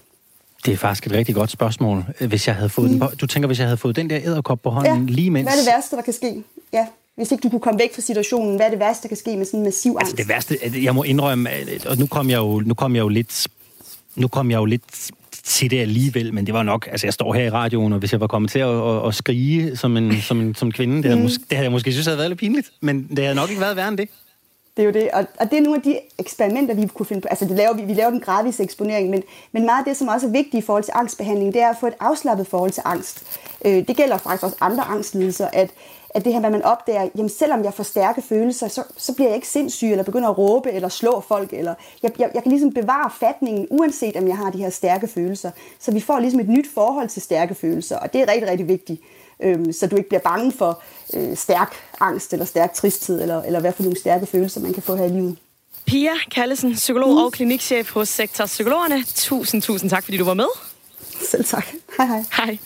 [0.65, 2.05] Det er faktisk et rigtig godt spørgsmål.
[2.19, 2.99] Hvis jeg havde fået mm.
[2.99, 5.13] den på, du tænker, hvis jeg havde fået den der æderkop på hånden ja.
[5.13, 5.45] lige mens...
[5.45, 6.43] hvad er det værste, der kan ske?
[6.73, 6.85] Ja.
[7.15, 9.37] Hvis ikke du kunne komme væk fra situationen, hvad er det værste, der kan ske
[9.37, 10.01] med sådan en massiv angst?
[10.01, 11.49] Altså det værste, jeg må indrømme,
[11.85, 13.47] og nu kom jeg jo, nu kom jeg jo lidt,
[14.15, 15.11] nu kom jeg jo lidt
[15.43, 18.11] til det alligevel, men det var nok, altså jeg står her i radioen, og hvis
[18.11, 21.05] jeg var kommet til at, at, at skrige som en, som en som kvinde, det
[21.05, 21.23] havde, mm.
[21.23, 23.61] måske, det havde jeg måske synes havde været lidt pinligt, men det havde nok ikke
[23.61, 24.09] været værre end det.
[24.77, 27.21] Det er jo det, og, og det er nogle af de eksperimenter, vi kunne finde
[27.21, 27.27] på.
[27.27, 30.07] Altså, det laver, vi, vi laver den gradvise eksponering, men, men meget af det, som
[30.07, 32.83] også er vigtigt i forhold til angstbehandling, det er at få et afslappet forhold til
[32.85, 33.39] angst.
[33.65, 35.71] Øh, det gælder faktisk også andre angstlidelser, at,
[36.09, 39.27] at det her, hvad man opdager, jamen selvom jeg får stærke følelser, så, så bliver
[39.27, 42.51] jeg ikke sindssyg, eller begynder at råbe, eller slå folk, eller jeg, jeg, jeg kan
[42.51, 45.51] ligesom bevare fatningen, uanset om jeg har de her stærke følelser.
[45.79, 48.67] Så vi får ligesom et nyt forhold til stærke følelser, og det er rigtig, rigtig
[48.67, 49.01] vigtigt
[49.43, 50.81] øh, så du ikke bliver bange for
[51.13, 54.83] øh, stærk angst eller stærk tristhed, eller, eller hvad for nogle stærke følelser, man kan
[54.83, 55.37] få her i livet.
[55.85, 57.17] Pia Kallesen, psykolog mm.
[57.17, 59.03] og klinikchef hos Sektor Psykologerne.
[59.15, 60.47] Tusind, tusind tak, fordi du var med.
[61.21, 61.65] Selv tak.
[61.97, 62.23] Hej, hej.
[62.37, 62.57] Hej.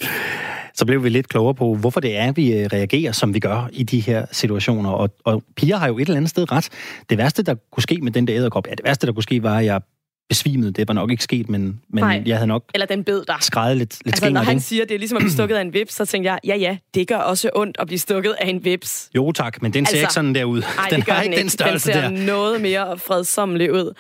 [0.74, 3.70] Så blev vi lidt klogere på, hvorfor det er, vi øh, reagerer, som vi gør
[3.72, 4.90] i de her situationer.
[4.90, 6.70] Og, og Pia har jo et eller andet sted ret.
[7.10, 9.44] Det værste, der kunne ske med den der æderkop, ja, det værste, der kunne ske,
[9.44, 9.82] var, at jeg
[10.30, 10.76] besvimet.
[10.76, 12.24] Det var nok ikke sket, men, men Nej.
[12.26, 13.36] jeg havde nok Eller den bed dig.
[13.42, 14.64] skrejet lidt, lidt Altså, når han det.
[14.64, 16.78] siger, det er ligesom at blive stukket af en vips, så tænker jeg, ja ja,
[16.94, 19.10] det gør også ondt at blive stukket af en vips.
[19.16, 20.62] Jo tak, men den ser Altså, ikke sådan der ud.
[20.62, 22.26] Nej, den det gør har den ikke den størrelse den ser der.
[22.26, 23.94] noget mere fredsommelig ud.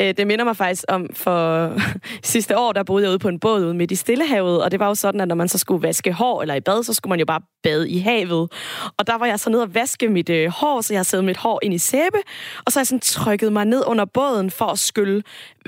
[0.00, 1.72] Øh, Det minder mig faktisk om, for
[2.22, 4.80] sidste år, der boede jeg ude på en båd ude midt i Stillehavet, og det
[4.80, 7.10] var jo sådan, at når man så skulle vaske hår eller i bad, så skulle
[7.10, 8.52] man jo bare bade i havet.
[8.98, 11.36] Og der var jeg så nede og vaske mit øh, hår, så jeg havde mit
[11.36, 12.18] hår ind i sæbe,
[12.66, 15.22] og så har jeg sådan trykket mig ned under båden for at skylle,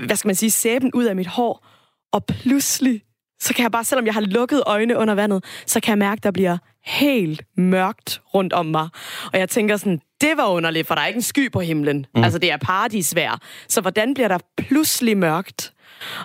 [0.06, 1.66] hvad skal man sige, sæben ud af mit hår.
[2.12, 3.02] Og pludselig,
[3.40, 6.20] så kan jeg bare, selvom jeg har lukket øjne under vandet, så kan jeg mærke,
[6.20, 8.88] der bliver helt mørkt rundt om mig.
[9.32, 12.06] Og jeg tænker sådan, det var underligt, for der er ikke en sky på himlen.
[12.14, 12.24] Mm.
[12.24, 13.40] Altså, det er paradisvær.
[13.68, 15.72] Så hvordan bliver der pludselig mørkt?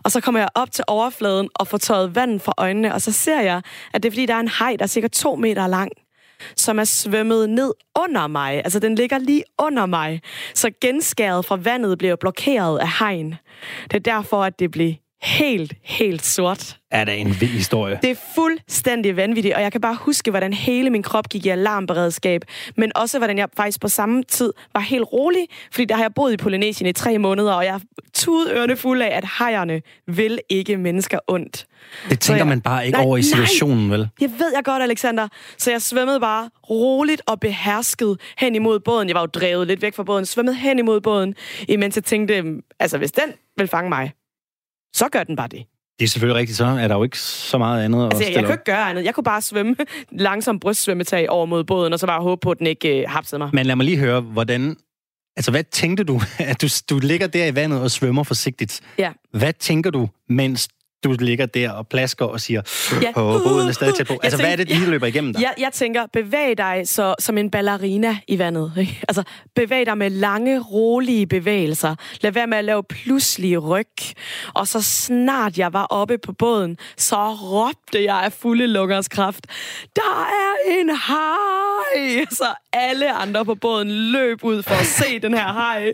[0.03, 3.11] Og så kommer jeg op til overfladen og får tøjet vand fra øjnene, og så
[3.11, 3.61] ser jeg,
[3.93, 5.91] at det er fordi, der er en haj, der er cirka to meter lang
[6.55, 8.55] som er svømmet ned under mig.
[8.55, 10.21] Altså, den ligger lige under mig.
[10.53, 13.35] Så genskæret fra vandet bliver blokeret af hegn.
[13.83, 14.93] Det er derfor, at det blev
[15.23, 16.77] helt, helt sort.
[16.91, 17.99] Er det en vild historie?
[18.01, 21.49] Det er fuldstændig vanvittigt, og jeg kan bare huske, hvordan hele min krop gik i
[21.49, 22.41] alarmberedskab,
[22.77, 26.13] men også hvordan jeg faktisk på samme tid var helt rolig, fordi der har jeg
[26.13, 27.79] boet i Polynesien i tre måneder, og jeg er
[28.13, 31.65] tudet ørerne fulde af, at hejerne vil ikke mennesker ondt.
[32.09, 33.23] Det tænker jeg- man bare ikke Nej, over i nej.
[33.27, 34.09] situationen, vel?
[34.21, 35.27] Jeg ved jeg godt, Alexander.
[35.57, 39.07] Så jeg svømmede bare roligt og behersket hen imod båden.
[39.07, 40.25] Jeg var jo drevet lidt væk fra båden.
[40.25, 41.35] Svømmede hen imod båden,
[41.69, 42.43] imens jeg tænkte,
[42.79, 44.11] altså hvis den vil fange mig,
[44.93, 45.65] så gør den bare det.
[45.99, 48.27] Det er selvfølgelig rigtigt, så er der jo ikke så meget andet at Altså, jeg,
[48.27, 48.59] jeg stille kunne op.
[48.59, 49.05] ikke gøre andet.
[49.05, 49.75] Jeg kunne bare svømme
[50.11, 53.39] langsom brystsvømmetag over mod båden, og så bare håbe på, at den ikke øh, hapsede
[53.39, 53.49] mig.
[53.53, 54.77] Men lad mig lige høre, hvordan...
[55.35, 58.81] Altså, hvad tænkte du, at du, du ligger der i vandet og svømmer forsigtigt?
[58.97, 59.11] Ja.
[59.33, 60.67] Hvad tænker du, mens
[61.03, 62.97] du ligger der og plasker og siger, Ja.
[63.07, 63.11] ja.
[63.11, 64.19] på båden er stadig tæt på?
[64.23, 65.41] Altså, hvad er det, der lige løber igennem dig?
[65.41, 68.71] Jeg, jeg tænker, bevæg dig så, som en ballerina i vandet.
[68.77, 68.99] ikke?
[69.07, 69.23] Altså,
[69.55, 71.95] bevæg dig med lange, rolige bevægelser.
[72.21, 73.85] Lad være med at lave pludselige ryg.
[74.53, 79.47] Og så snart jeg var oppe på båden, så råbte jeg af fulde lungers kraft,
[79.95, 82.25] der er en haj!
[82.31, 85.91] Så alle andre på båden løb ud for at se den her haj,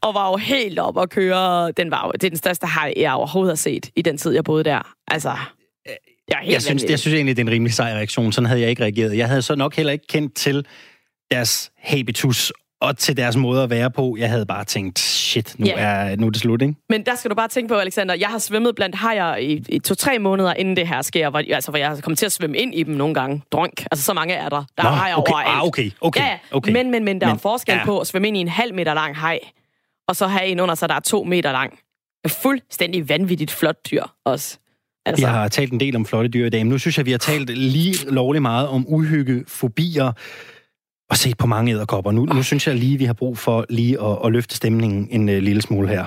[0.00, 1.70] og var jo helt op at køre.
[1.72, 4.32] Den var jo, det er den største haj, jeg overhovedet har set i den tid,
[4.40, 4.92] jeg boede der.
[5.08, 5.28] Altså,
[6.28, 8.32] jeg er helt Jeg synes, jeg synes egentlig, det er en rimelig sej reaktion.
[8.32, 9.16] Sådan havde jeg ikke reageret.
[9.16, 10.66] Jeg havde så nok heller ikke kendt til
[11.30, 14.16] deres habitus og til deres måde at være på.
[14.18, 15.74] Jeg havde bare tænkt, shit, nu, Ja.
[15.76, 16.74] er, nu er det slut, ikke?
[16.88, 19.78] Men der skal du bare tænke på, Alexander, jeg har svømmet blandt hajer i, i
[19.78, 22.74] to-tre måneder, inden det her sker, hvor, altså, hvor jeg kommer til at svømme ind
[22.74, 23.42] i dem nogle gange.
[23.52, 23.84] Drunk.
[23.90, 24.64] Altså, så mange er der.
[24.76, 25.48] Der er hajer okay, overalt.
[25.48, 26.72] ah, okay, okay, ja, okay.
[26.72, 27.84] Men, men, men der men, er forskel ja.
[27.84, 29.38] på at svømme ind i en halv meter lang haj,
[30.08, 31.78] og så have en under sig, der er to meter lang.
[32.28, 34.58] Fuldstændig vanvittigt flot dyr også.
[35.06, 37.06] Altså, Vi har talt en del om flotte dyr i dag, men nu synes jeg,
[37.06, 40.12] vi har talt lige lovlig meget om uhygge, fobier
[41.10, 42.12] og set på mange æderkopper.
[42.12, 45.28] Nu, nu synes jeg lige, vi har brug for lige at, at løfte stemningen en
[45.28, 46.06] uh, lille smule her.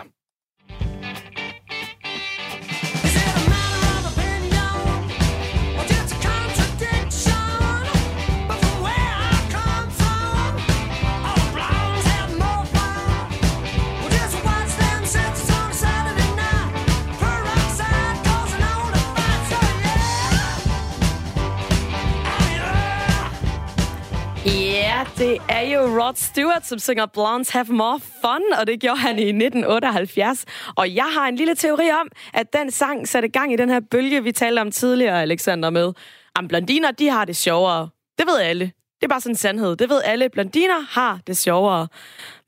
[25.24, 29.19] Det er jo Rod Stewart, som synger Blondes Have More Fun, og det gjorde han
[29.19, 30.45] i 1978.
[30.78, 33.80] Og jeg har en lille teori om, at den sang satte gang i den her
[33.91, 35.93] bølge, vi talte om tidligere, Alexander, med.
[36.36, 37.89] Am blondiner, de har det sjovere.
[38.17, 38.65] Det ved alle.
[38.65, 39.76] Det er bare sådan en sandhed.
[39.76, 40.30] Det ved alle.
[40.30, 41.88] Blondiner har det sjovere.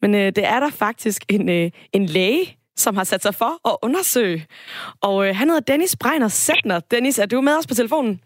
[0.02, 3.70] Men øh, det er der faktisk en, øh, en læge, som har sat sig for
[3.70, 4.46] at undersøge.
[5.02, 6.80] Og øh, han hedder Dennis Breiner Sætner.
[6.80, 8.22] Dennis, er du med os på telefonen?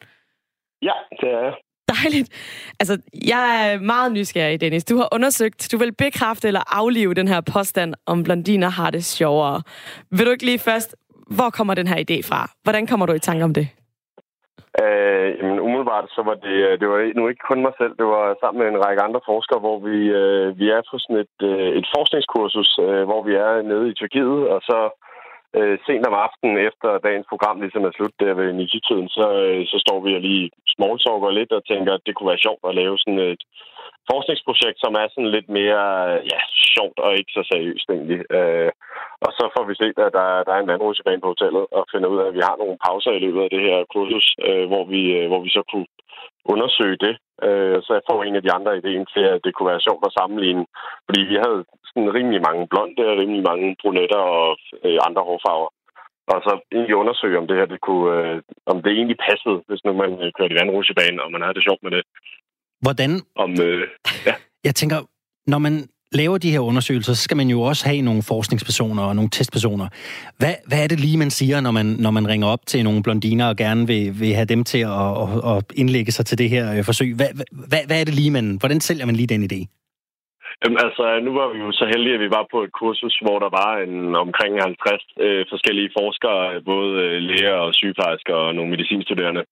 [0.82, 1.54] Ja, det er jeg.
[1.94, 2.30] Dejligt.
[2.80, 2.96] Altså,
[3.34, 4.86] jeg er meget nysgerrig, Dennis.
[4.86, 9.04] Du har undersøgt, du vil bekræfte eller aflive den her påstand om blondiner har det
[9.06, 9.62] sjovere.
[10.12, 10.96] Vil du ikke lige først,
[11.38, 12.50] hvor kommer den her idé fra?
[12.64, 13.68] Hvordan kommer du i tanke om det?
[14.84, 18.08] Øh, jamen, umiddelbart så var det, øh, det var nu ikke kun mig selv, det
[18.16, 21.38] var sammen med en række andre forskere, hvor vi, øh, vi er på sådan et,
[21.52, 24.78] øh, et forskningskursus, øh, hvor vi er nede i Tyrkiet, og så
[25.58, 29.62] øh, sent om aftenen efter dagens program ligesom er slut der ved Niki-tiden, så, øh,
[29.72, 32.76] så står vi og lige smalltalker lidt og tænker, at det kunne være sjovt at
[32.82, 33.44] lave sådan et
[34.12, 35.84] forskningsprojekt, som er sådan lidt mere
[36.32, 36.42] ja,
[36.76, 38.22] sjovt og ikke så seriøst egentlig.
[38.38, 38.72] Øh,
[39.26, 42.10] og så får vi set, at der, der er en vandrutsjebane på hotellet, og finder
[42.14, 44.84] ud af, at vi har nogle pauser i løbet af det her kursus, øh, hvor,
[44.94, 45.88] vi, øh, hvor vi så kunne
[46.54, 47.16] undersøge det.
[47.48, 50.04] Øh, så jeg får en af de andre idéen til, at det kunne være sjovt
[50.06, 50.66] at sammenligne.
[51.06, 54.48] Fordi vi havde sådan rimelig mange blonde, rimelig mange brunetter og
[54.86, 55.70] øh, andre hårfarver.
[56.34, 59.82] Og så egentlig undersøge, om det her det kunne, øh, om det egentlig passede, hvis
[59.86, 62.04] nu man øh, kørte i vandrutsjebane, og man havde det sjovt med det.
[62.86, 63.12] Hvordan
[63.44, 63.88] Om, øh,
[64.68, 64.98] Jeg tænker,
[65.48, 65.74] når man
[66.12, 69.88] laver de her undersøgelser, så skal man jo også have nogle forskningspersoner og nogle testpersoner.
[70.38, 73.04] Hvad, hvad er det lige, man siger, når man, når man ringer op til nogle
[73.04, 76.50] blondiner og gerne vil, vil have dem til at, at, at indlægge sig til det
[76.50, 77.16] her øh, forsøg?
[77.16, 78.58] Hvad, hvad, hvad er det lige, man...
[78.60, 79.79] Hvordan sælger man lige den idé?
[80.64, 83.38] Jamen, altså, nu var vi jo så heldige, at vi var på et kursus, hvor
[83.40, 88.72] der var en, omkring 50 øh, forskellige forskere, både øh, læger og sygeplejersker og nogle
[88.72, 89.44] medicinstuderende.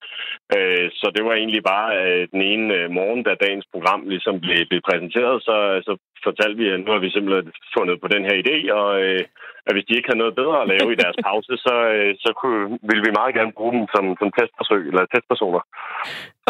[0.56, 4.36] Øh, så det var egentlig bare øh, den ene øh, morgen, da dagens program ligesom
[4.40, 5.56] blev, blev præsenteret, så,
[5.88, 5.94] så
[6.24, 9.24] fortalte vi, at nu har vi simpelthen fundet på den her idé, og øh,
[9.68, 12.30] at hvis de ikke havde noget bedre at lave i deres pause, så, øh, så
[12.40, 15.62] kunne, ville vi meget gerne bruge dem som, som testforsøg eller testpersoner.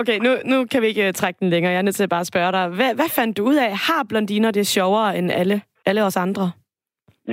[0.01, 1.71] Okay, nu, nu kan vi ikke øh, trække den længere.
[1.73, 2.63] Jeg er nødt til at bare spørge dig.
[2.77, 3.71] Hvad, hvad fandt du ud af?
[3.87, 6.45] Har blondiner det sjovere end alle, alle os andre?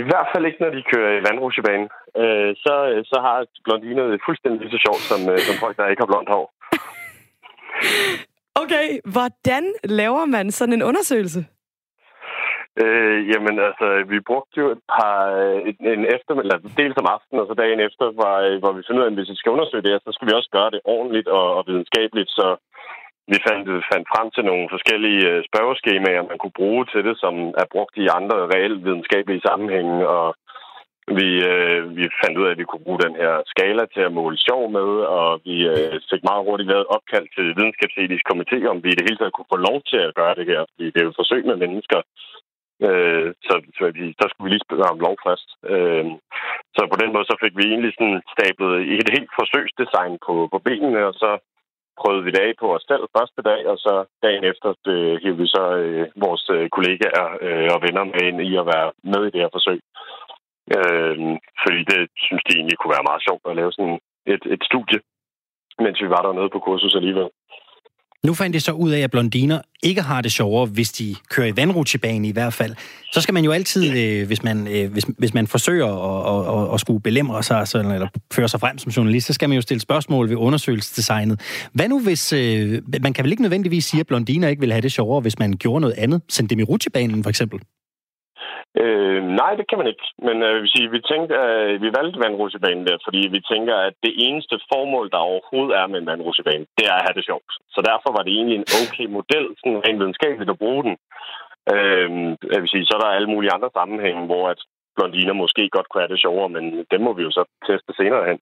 [0.01, 1.89] I hvert fald ikke, når de kører i vandrutsjebanen.
[2.23, 2.75] Øh, så,
[3.11, 6.13] så har blondiner det fuldstændig lige så sjovt som, øh, som folk, der ikke har
[6.13, 6.47] blondt hår.
[8.63, 11.45] Okay, hvordan laver man sådan en undersøgelse?
[12.83, 17.13] Øh, jamen altså, vi brugte jo et par, øh, en, en eftermiddag, eller dels om
[17.17, 19.41] aftenen, og så dagen efter, hvor, øh, hvor vi fandt ud af, at hvis vi
[19.41, 22.47] skal undersøge det her, så skal vi også gøre det ordentligt og, og videnskabeligt, så
[23.33, 27.35] vi fandt, fandt frem til nogle forskellige øh, spørgeskemaer, man kunne bruge til det, som
[27.63, 30.29] er brugt i andre reelt videnskabelige sammenhænge, og
[31.19, 34.17] vi, øh, vi fandt ud af, at vi kunne bruge den her skala til at
[34.19, 38.59] måle sjov med, og vi øh, fik meget hurtigt lavet et opkald til videnskabsetisk komité,
[38.73, 40.87] om vi i det hele taget kunne få lov til at gøre det her, fordi
[40.91, 42.01] det er jo et forsøg med mennesker.
[42.87, 45.49] Øh, så, så vi, skulle vi lige spørge om lov først.
[45.73, 46.07] Øh,
[46.77, 50.59] så på den måde så fik vi egentlig sådan stablet et helt forsøgsdesign på, på
[50.67, 51.31] benene, og så
[52.01, 55.41] prøvede vi det af på os selv første dag, og så dagen efter øh, hævde
[55.43, 59.23] vi så øh, vores øh, kollegaer øh, og venner med ind i at være med
[59.25, 59.81] i det her forsøg.
[60.77, 61.17] Øh,
[61.63, 63.99] fordi det synes de egentlig kunne være meget sjovt at lave sådan
[64.35, 64.99] et, et studie,
[65.85, 67.29] mens vi var dernede på kursus alligevel.
[68.25, 71.47] Nu fandt jeg så ud af, at blondiner ikke har det sjovere, hvis de kører
[71.47, 72.75] i vandrutsjebane i hvert fald.
[73.13, 76.69] Så skal man jo altid, øh, hvis, man, øh, hvis, hvis man forsøger at, at,
[76.69, 79.57] at, at skulle belemre sig sådan, eller føre sig frem som journalist, så skal man
[79.57, 81.41] jo stille spørgsmål ved undersøgelsesdesignet.
[81.73, 82.33] Hvad nu hvis...
[82.33, 85.39] Øh, man kan vel ikke nødvendigvis sige, at blondiner ikke vil have det sjovere, hvis
[85.39, 86.23] man gjorde noget andet?
[86.29, 87.61] Sendte dem i rutsjebanen for eksempel?
[88.83, 90.07] Øh, nej, det kan man ikke.
[90.27, 93.95] Men øh, vil sige, vi tænkte, øh, vi valgte vandrutsjebanen der, fordi vi tænker, at
[94.07, 97.51] det eneste formål, der overhovedet er med en vandrutsjebane, det er at have det sjovt.
[97.75, 100.95] Så derfor var det egentlig en okay model, sådan rent videnskabeligt at bruge den.
[101.75, 102.09] Øh,
[102.53, 104.61] jeg vil sige, så er der alle mulige andre sammenhænge, hvor at
[104.97, 108.25] blondiner måske godt kunne have det sjovere, men dem må vi jo så teste senere
[108.31, 108.39] hen.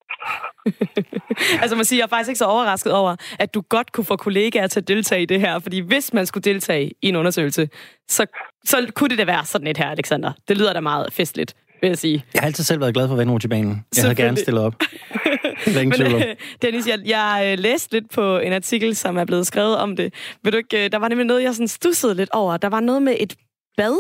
[1.62, 4.16] altså man siger, jeg er faktisk ikke så overrasket over, at du godt kunne få
[4.16, 7.68] kollegaer til at deltage i det her, fordi hvis man skulle deltage i en undersøgelse,
[8.08, 8.22] så,
[8.64, 10.32] så kunne det da være sådan et her, Alexander.
[10.48, 12.24] Det lyder da meget festligt, vil jeg sige.
[12.34, 13.84] Jeg har altid selv været glad for vandrutsjebanen.
[13.96, 14.74] Jeg havde gerne stillet op.
[15.76, 19.76] Men, øh, Dennis, jeg, jeg øh, læste lidt på en artikel, som er blevet skrevet
[19.76, 20.08] om det.
[20.42, 22.56] Vil du ikke, øh, der var nemlig noget, jeg sådan stussede lidt over.
[22.56, 23.36] Der var noget med et
[23.76, 23.96] bad.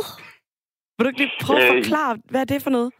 [0.96, 2.90] Vil du ikke lige prøve at forklare, hvad er det for noget?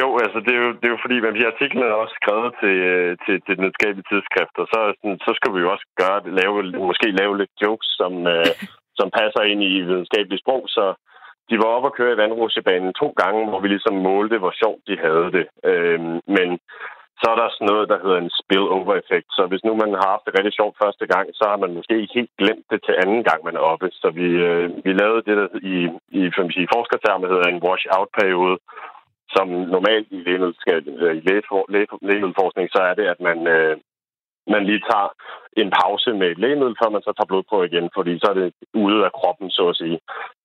[0.00, 2.50] Jo, altså det er jo, det er jo fordi, at de artiklen er også skrevet
[2.62, 2.76] til,
[3.24, 6.56] til, til den videnskabelige tidsskrift, og så, sådan, så skal vi jo også gøre lave,
[6.90, 8.50] måske lave lidt jokes, som, øh,
[8.98, 10.84] som passer ind i videnskabeligt sprog, så
[11.50, 14.82] de var oppe og køre i vandrutsjebanen to gange, hvor vi ligesom målte, hvor sjovt
[14.88, 15.46] de havde det.
[15.70, 16.48] Øhm, men
[17.20, 19.28] så er der sådan noget, der hedder en spillover-effekt.
[19.36, 21.94] Så hvis nu man har haft det rigtig sjovt første gang, så har man måske
[22.00, 23.88] ikke helt glemt det til anden gang, man er oppe.
[23.92, 25.76] Så vi, øh, vi lavede det, der i,
[26.18, 28.56] i, som forskertermer hedder en wash-out-periode,
[29.34, 31.66] som normalt i øh, lægeforskning, i lægefor-
[32.62, 33.76] læge- så er det, at man, øh,
[34.54, 35.08] man lige tager
[35.62, 38.36] en pause med et lægemiddel, før man så tager blod på igen, fordi så er
[38.40, 38.48] det
[38.84, 39.98] ude af kroppen, så at sige.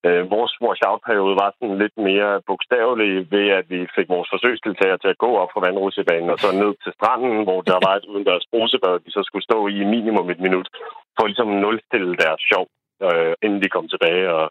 [0.08, 5.14] Øh, vores wash-out-periode var sådan lidt mere bogstavelig ved, at vi fik vores forsøgsdeltagere til
[5.14, 8.46] at gå op fra vandrutsjebanen og så ned til stranden, hvor der var et udendørs
[8.52, 10.68] brusebad, de så skulle stå i minimum et minut,
[11.16, 12.66] for ligesom nulstille deres sjov,
[13.06, 14.46] øh, inden de kom tilbage og,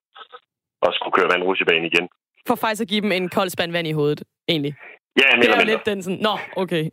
[0.84, 2.06] og skulle køre vandrutsjebanen igen.
[2.48, 4.20] For faktisk at give dem en kold spand vand i hovedet,
[4.52, 4.74] egentlig.
[5.20, 6.84] Ja, mere Det er jo lidt den sådan, nå, okay.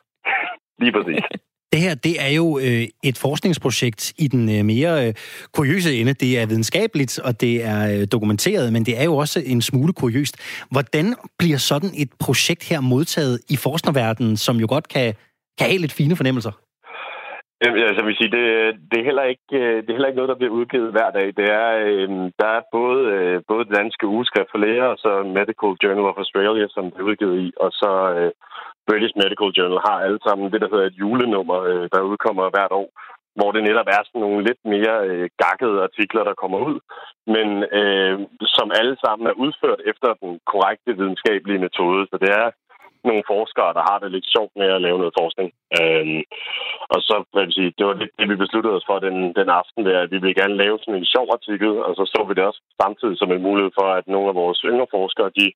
[0.82, 1.22] Lige præcis.
[1.72, 5.14] Det her, det er jo øh, et forskningsprojekt i den øh, mere øh,
[5.52, 6.12] kuriøse ende.
[6.12, 9.92] Det er videnskabeligt, og det er øh, dokumenteret, men det er jo også en smule
[9.92, 10.36] kuriøst.
[10.70, 11.06] Hvordan
[11.38, 15.14] bliver sådan et projekt her modtaget i forskerverdenen, som jo godt kan,
[15.58, 16.52] kan have lidt fine fornemmelser?
[17.62, 18.44] Jamen, Altså, vil sige, det,
[18.90, 21.26] det, er heller ikke, øh, det er heller ikke noget, der bliver udgivet hver dag.
[21.38, 22.08] Det er, øh,
[22.40, 26.20] der er både, øh, både det danske ugeskrift for læger, og så Medical Journal of
[26.22, 28.30] Australia, som det er udgivet i, og så øh,
[28.88, 32.74] British Medical Journal har alle sammen det, der hedder et julenummer, øh, der udkommer hvert
[32.80, 32.88] år,
[33.38, 36.78] hvor det netop er sådan nogle lidt mere øh, gakkede artikler, der kommer ud,
[37.34, 37.48] men
[37.80, 38.14] øh,
[38.56, 42.02] som alle sammen er udført efter den korrekte videnskabelige metode.
[42.10, 42.48] Så det er
[43.08, 45.48] nogle forskere, der har det lidt sjovt med at lave noget forskning.
[45.78, 46.22] Øhm,
[46.94, 49.16] og så hvad vil jeg sige, det var lidt det, vi besluttede os for den,
[49.40, 52.20] den aften, der, at vi ville gerne lave sådan en sjov artikel, og så så
[52.28, 55.46] vi det også samtidig som en mulighed for, at nogle af vores yngre forskere, de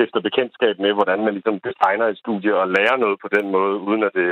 [0.00, 3.74] stifter bekendtskab med, hvordan man ligesom designer et studie og lærer noget på den måde,
[3.88, 4.30] uden at det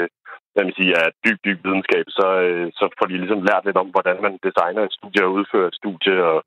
[0.58, 3.78] hvad man siger, er dyb, dyb videnskab, så, øh, så får de ligesom lært lidt
[3.82, 6.38] om, hvordan man designer et studie og udfører et studie og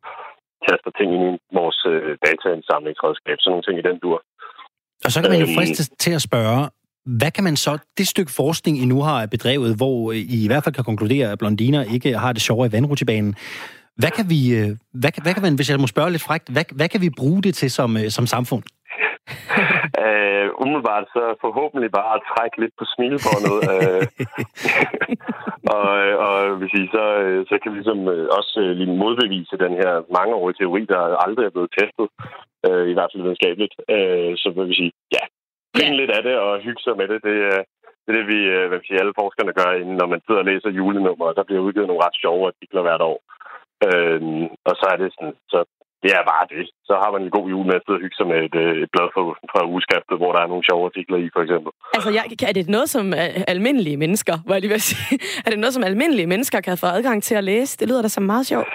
[0.67, 4.17] kaster ting ind i vores øh, dataindsamlingsredskab, sådan nogle ting i den dur.
[5.05, 5.57] Og så kan man jo Øhm.
[5.57, 6.61] fristes til at spørge,
[7.19, 9.97] hvad kan man så, det stykke forskning, I nu har bedrevet, hvor
[10.35, 13.33] I i hvert fald kan konkludere, at blondiner ikke har det sjovere i vandrutsjebanen,
[14.01, 14.69] hvad kan vi, øh,
[15.01, 17.41] hvad, hvad kan man, hvis jeg må spørge lidt frækt, hvad, hvad kan vi bruge
[17.45, 18.63] det til som, øh, som samfund?
[20.05, 23.57] Øh, umiddelbart så forhåbentlig bare at trække lidt på smilebåndet.
[23.73, 24.03] øh,
[25.75, 28.97] og, øh, og vil sige, så, øh, så kan vi ligesom øh, også øh, lige
[29.03, 32.07] modbevise den her mangeårige teori, der aldrig er blevet testet,
[32.67, 33.75] øh, i hvert fald videnskabeligt.
[33.95, 35.23] Øh, så vil vi sige, ja,
[35.75, 37.19] grine lidt af det og hygge sig med det.
[37.27, 37.65] Det, er-
[38.03, 40.41] det er det, vi, øh, hvad vil sige, alle forskerne gør, inden, når man sidder
[40.43, 43.17] og læser julenummer, og der bliver udgivet nogle ret sjove artikler hvert år.
[43.87, 44.21] Øh,
[44.69, 45.59] og så er det sådan, så
[46.03, 46.63] det er bare det.
[46.89, 48.73] Så har man en god jul med at sidde og hygge sig med et, øh,
[48.83, 49.21] et blad fra,
[49.51, 51.71] fra ugeskriftet, hvor der er nogle sjove artikler i, for eksempel.
[51.97, 55.49] Altså, jeg, er det noget, som øh, almindelige mennesker, hvor jeg lige vil sige, er
[55.49, 57.77] det noget, som almindelige mennesker kan få adgang til at læse?
[57.79, 58.69] Det lyder da som meget sjovt.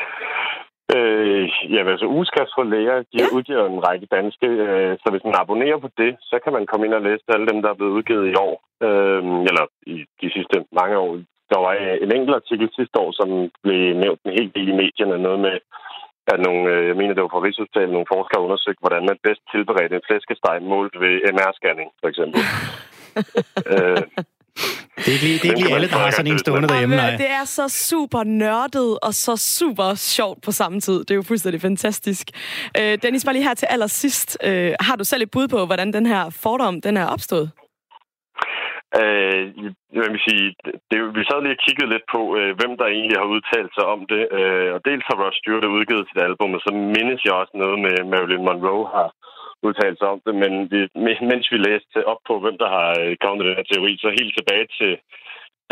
[0.97, 3.27] Øh, ja, altså ugeskrift for læger, de Ja.
[3.37, 6.87] udgiver en række danske, øh, så hvis man abonnerer på det, så kan man komme
[6.87, 8.55] ind og læse alle dem, der er blevet udgivet i år,
[8.87, 9.65] øh, eller
[9.95, 11.13] i de sidste mange år.
[11.53, 11.73] Der var
[12.05, 13.29] en enkelt artikel sidste år, som
[13.65, 15.55] blev nævnt en hel del i medierne, noget med,
[16.35, 19.17] at nogle, øh, jeg mener, det var fra Rigshospitalet, nogle forskere har undersøgt, hvordan man
[19.27, 22.41] bedst tilberedte en flæskesteg målt ved MR-scanning, for eksempel.
[23.73, 24.03] øh,
[24.97, 26.97] Det er ikke lige, det er ikke lige alle, der har sådan en stående derhjemme,
[26.97, 27.17] nej.
[27.17, 30.99] det er så super nørdet og så super sjovt på samme tid.
[30.99, 32.27] Det er jo fuldstændig fantastisk.
[32.79, 34.39] Øh, Dennis, bare lige her til allersidst.
[34.45, 37.51] Øh, har du selv et bud på, hvordan den her fordom den er opstået?
[39.01, 39.43] Øh,
[39.97, 40.47] jeg vil sige,
[40.91, 43.87] det, vi sad lige og kiggede lidt på, øh, hvem der egentlig har udtalt sig
[43.95, 44.23] om det.
[44.39, 47.79] Øh, og dels har Rod Stewart udgivet sit album, og så mindes jeg også noget
[47.85, 49.09] med Marilyn Monroe har
[49.67, 50.35] udtalt sig om det.
[50.43, 50.79] Men vi,
[51.31, 54.09] mens vi læste op på, hvem der har øh, kommet med den her teori, så
[54.21, 54.93] helt tilbage til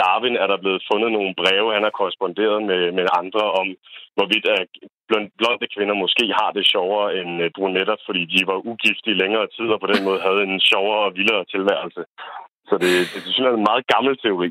[0.01, 3.67] Darwin er der blevet fundet nogle breve, han har korresponderet med, med andre om,
[4.17, 4.69] hvorvidt at
[5.39, 9.47] blonde kvinder måske har det sjovere end øh, brunetter, fordi de var ugift i længere
[9.57, 12.03] tid, og på den måde havde en sjovere og vildere tilværelse.
[12.69, 14.51] Så det, det er sådan en meget gammel teori.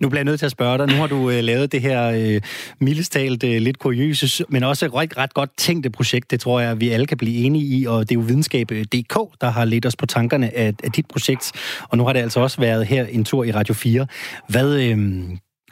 [0.00, 0.86] Nu bliver jeg nødt til at spørge dig.
[0.86, 2.40] Nu har du øh, lavet det her øh,
[2.80, 6.30] mildestalt øh, lidt kuriøse, men også et ret, ret godt tænkte projekt.
[6.30, 9.26] Det tror jeg, vi alle kan blive enige i, og det er jo videnskab.dk, øh,
[9.40, 11.52] der har ledt os på tankerne af, af dit projekt.
[11.90, 14.06] Og nu har det altså også været her en tur i Radio 4.
[14.48, 14.98] Hvad, øh,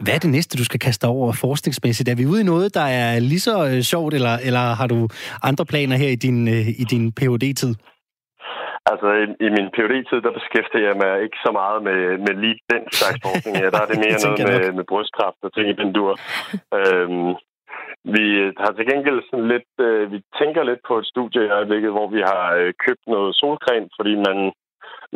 [0.01, 2.09] hvad er det næste, du skal kaste over forskningsmæssigt?
[2.09, 5.09] Er vi ude i noget, der er lige så øh, sjovt, eller, eller har du
[5.43, 7.75] andre planer her i din, øh, i din phd tid
[8.91, 12.35] Altså, i, i min phd tid der beskæftiger jeg mig ikke så meget med, med
[12.45, 13.55] lige den slags forskning.
[13.57, 16.13] Ja, der er det mere noget med, med brystkræft og ting i den dur.
[16.79, 17.33] øhm,
[18.17, 18.27] vi
[18.63, 19.73] har til gengæld sådan lidt...
[19.87, 23.37] Øh, vi tænker lidt på et studie i øjeblikket, hvor vi har øh, købt noget
[23.41, 24.39] solcreme, fordi man,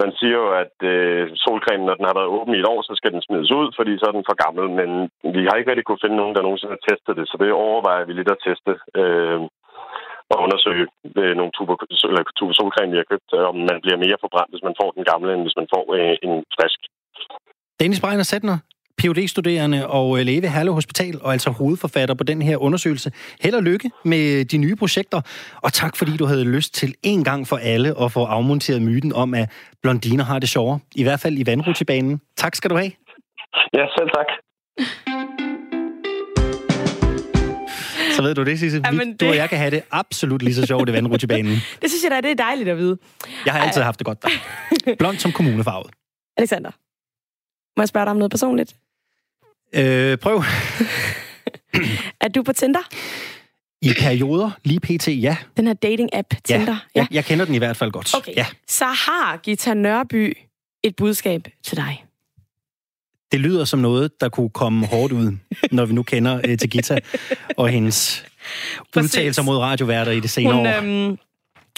[0.00, 2.92] man siger jo, at øh, solcreme, når den har været åben i et år, så
[2.96, 4.66] skal den smides ud, fordi så er den for gammel.
[4.80, 4.90] Men
[5.36, 8.04] vi har ikke rigtig kunne finde nogen, der nogensinde har testet det, så det overvejer
[8.04, 8.72] vi lidt at teste.
[9.00, 9.40] Øh,
[10.32, 10.84] og undersøge
[11.20, 11.74] øh, nogle tuber,
[12.10, 14.90] eller tuber solcreme, vi har købt, øh, om man bliver mere forbrændt, hvis man får
[14.96, 16.80] den gamle, end hvis man får øh, en frisk.
[17.80, 18.58] Dennis Breiner Sætner,
[18.98, 23.12] phd studerende og øh, læge ved Herlev Hospital, og altså hovedforfatter på den her undersøgelse.
[23.44, 25.20] Held og lykke med de nye projekter,
[25.64, 29.12] og tak fordi du havde lyst til en gang for alle at få afmonteret myten
[29.12, 29.46] om, at
[29.82, 30.78] blondiner har det sjovere.
[30.96, 32.20] I hvert fald i vandrutsjebanen.
[32.36, 32.92] Tak skal du have.
[33.78, 34.26] Ja, selv tak.
[38.20, 38.82] Så ved du det, Sisse.
[38.84, 41.52] Jamen, Vi, du det- og jeg kan have det absolut lige så sjovt i vandrutsjebanen.
[41.82, 42.98] Det synes jeg da, det er dejligt at vide.
[43.46, 44.94] Jeg har altid haft det godt der.
[44.98, 45.90] Blond som kommunefarvet.
[46.36, 46.70] Alexander,
[47.76, 48.74] må jeg spørge dig om noget personligt?
[49.74, 50.42] Øh, prøv.
[52.20, 52.80] Er du på Tinder?
[53.82, 55.36] I perioder, lige pt, ja.
[55.56, 56.72] Den her dating-app Tinder?
[56.72, 58.14] Ja, jeg, jeg kender den i hvert fald godt.
[58.16, 58.46] Okay, Ja.
[58.68, 60.36] så har Gita Nørby
[60.82, 62.04] et budskab til dig.
[63.32, 65.36] Det lyder som noget, der kunne komme hårdt ud,
[65.72, 66.98] når vi nu kender øh, til Gita
[67.56, 68.24] og hendes
[68.94, 69.04] Præcis.
[69.04, 70.76] udtalelser mod radioværter i det senere Hun, år.
[71.08, 71.18] øhm,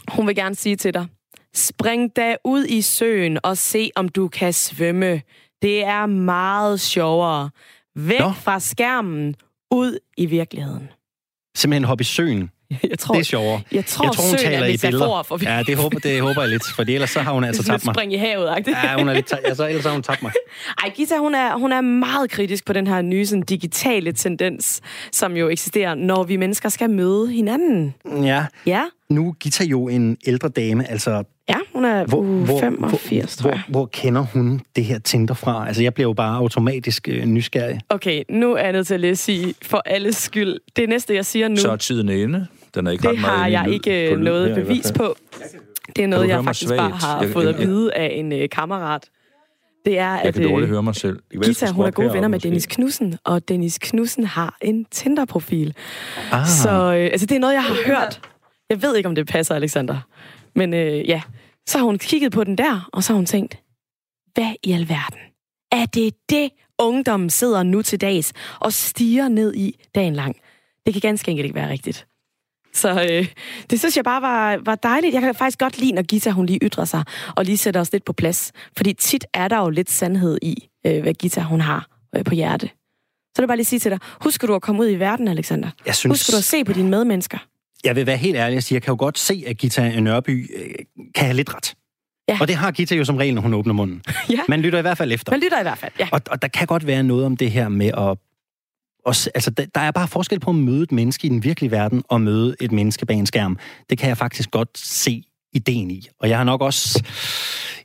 [0.08, 1.06] hun vil gerne sige til dig,
[1.54, 5.22] spring da ud i søen og se, om du kan svømme.
[5.62, 7.50] Det er meget sjovere.
[7.96, 8.32] Væk Nå.
[8.32, 9.34] fra skærmen,
[9.70, 10.88] ud i virkeligheden.
[11.56, 12.50] Simpelthen hoppe i søen.
[12.90, 13.60] Jeg tror, Det er sjovere.
[13.72, 15.22] jeg tror, jeg tror hun er taler i billeder.
[15.22, 17.84] for Ja, det håber, det håber jeg lidt, for ellers så har hun altså tabt
[17.84, 17.94] mig.
[17.94, 18.86] spring i havet -agtigt.
[18.86, 20.32] Ja, hun er lidt altså, ellers har hun tabt mig.
[20.82, 24.80] Ej, Gita, hun er, hun er meget kritisk på den her nye sådan, digitale tendens,
[25.12, 27.94] som jo eksisterer, når vi mennesker skal møde hinanden.
[28.22, 32.48] Ja, Ja, nu er Gita jo en ældre dame, altså ja hun er hvor, uh,
[32.60, 33.62] 85, tror hvor, jeg.
[33.68, 35.66] hvor kender hun det her Tinder fra?
[35.66, 37.80] Altså, jeg bliver jo bare automatisk øh, nysgerrig.
[37.88, 41.26] Okay, nu er jeg nødt til at lige sige, for alles skyld, det næste, jeg
[41.26, 42.46] siger nu, Så er tiden inde.
[42.74, 45.16] Den er ikke det har jeg lyd- ikke på lyd noget her bevis på.
[45.96, 47.02] Det er noget, jeg faktisk bare svagt?
[47.04, 49.04] har Jeg- fået jeg- at vide af en øh, kammerat.
[49.84, 51.18] Det er, Jeg at kan dårligt øh, høre mig selv.
[51.44, 52.44] Gita, hun er gode venner med måske.
[52.48, 55.74] Dennis Knudsen, og Dennis Knudsen har en Tinder-profil.
[56.32, 58.20] Ah, Så øh, altså, det er noget, jeg har hørt.
[58.70, 59.98] Jeg ved ikke, om det passer, Alexander.
[60.54, 61.22] Men øh, ja,
[61.68, 63.58] så har hun kigget på den der, og så har hun tænkt,
[64.34, 65.18] hvad i alverden?
[65.72, 70.36] Er det det, ungdommen sidder nu til dags og stiger ned i dagen lang?
[70.86, 72.06] Det kan ganske enkelt ikke være rigtigt.
[72.74, 73.26] Så øh,
[73.70, 75.14] det synes jeg bare var, var dejligt.
[75.14, 77.04] Jeg kan faktisk godt lide, når Gita hun lige ytrer sig,
[77.36, 78.52] og lige sætter os lidt på plads.
[78.76, 82.34] Fordi tit er der jo lidt sandhed i, øh, hvad Gita hun har øh, på
[82.34, 82.66] hjerte.
[82.66, 85.28] Så vil jeg bare lige sige til dig, husker du at komme ud i verden,
[85.28, 85.70] Alexander?
[85.86, 87.38] jeg synes, Husker du at se på dine medmennesker?
[87.84, 90.50] jeg vil være helt ærlig og sige, jeg kan jo godt se, at Gita Nørby
[90.56, 90.74] øh,
[91.14, 91.74] kan have lidt ret.
[92.28, 92.38] Ja.
[92.40, 94.02] Og det har Gita jo som regel, når hun åbner munden.
[94.30, 94.38] Ja.
[94.48, 95.32] Man lytter i hvert fald efter.
[95.32, 96.08] Man lytter i hvert fald, ja.
[96.12, 98.18] Og, og der kan godt være noget om det her med at...
[99.10, 102.02] s- altså, der, er bare forskel på at møde et menneske i den virkelige verden
[102.08, 103.58] og møde et menneske bag en skærm.
[103.90, 105.22] Det kan jeg faktisk godt se
[105.52, 106.06] ideen i.
[106.20, 107.02] Og jeg har nok også...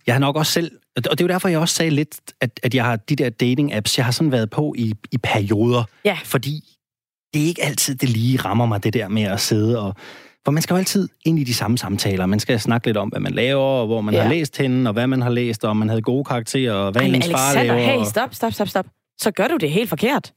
[0.07, 0.71] Jeg har nok også selv...
[0.95, 3.29] Og det er jo derfor, jeg også sagde lidt, at, at jeg har de der
[3.29, 5.83] dating-apps, jeg har sådan været på i, i perioder.
[6.05, 6.17] Ja.
[6.23, 6.63] Fordi
[7.33, 9.95] det er ikke altid, det lige rammer mig, det der med at sidde og...
[10.45, 12.25] For man skal jo altid ind i de samme samtaler.
[12.25, 14.21] Man skal snakke lidt om, hvad man laver, og hvor man Ja.
[14.21, 16.91] har læst hende, og hvad man har læst, og om man havde gode karakterer, og
[16.91, 17.99] hvad Ej, ens far Alexander, laver.
[17.99, 18.85] hey, stop, stop, stop, stop.
[19.21, 20.33] Så gør du det helt forkert.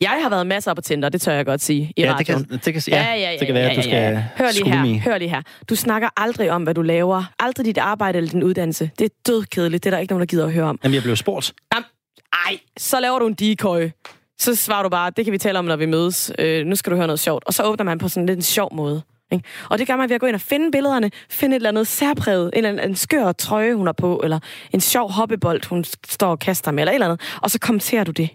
[0.00, 2.44] Jeg har været masser på Tinder, det tør jeg godt sige, i ja, det radioen.
[2.44, 5.00] kan, det kan, ja, det kan være, at du skal Hør lige her, mig.
[5.00, 5.42] hør lige her.
[5.68, 7.24] Du snakker aldrig om, hvad du laver.
[7.38, 8.90] Aldrig dit arbejde eller din uddannelse.
[8.98, 9.84] Det er dødkedeligt.
[9.84, 10.78] Det er der ikke nogen, der gider at høre om.
[10.84, 11.52] Jamen, jeg blev spurgt.
[12.32, 13.88] Ej, så laver du en decoy.
[14.38, 16.32] Så svarer du bare, det kan vi tale om, når vi mødes.
[16.38, 17.44] Øh, nu skal du høre noget sjovt.
[17.46, 19.02] Og så åbner man på sådan lidt en sjov måde.
[19.32, 19.44] Ikke?
[19.70, 21.86] Og det gør man ved at gå ind og finde billederne, finde et eller andet
[21.86, 24.38] særpræget, en, eller anden, en skør trøje, hun har på, eller
[24.72, 27.20] en sjov hoppebold, hun står og kaster med, eller et eller andet.
[27.42, 28.28] Og så kommenterer du det.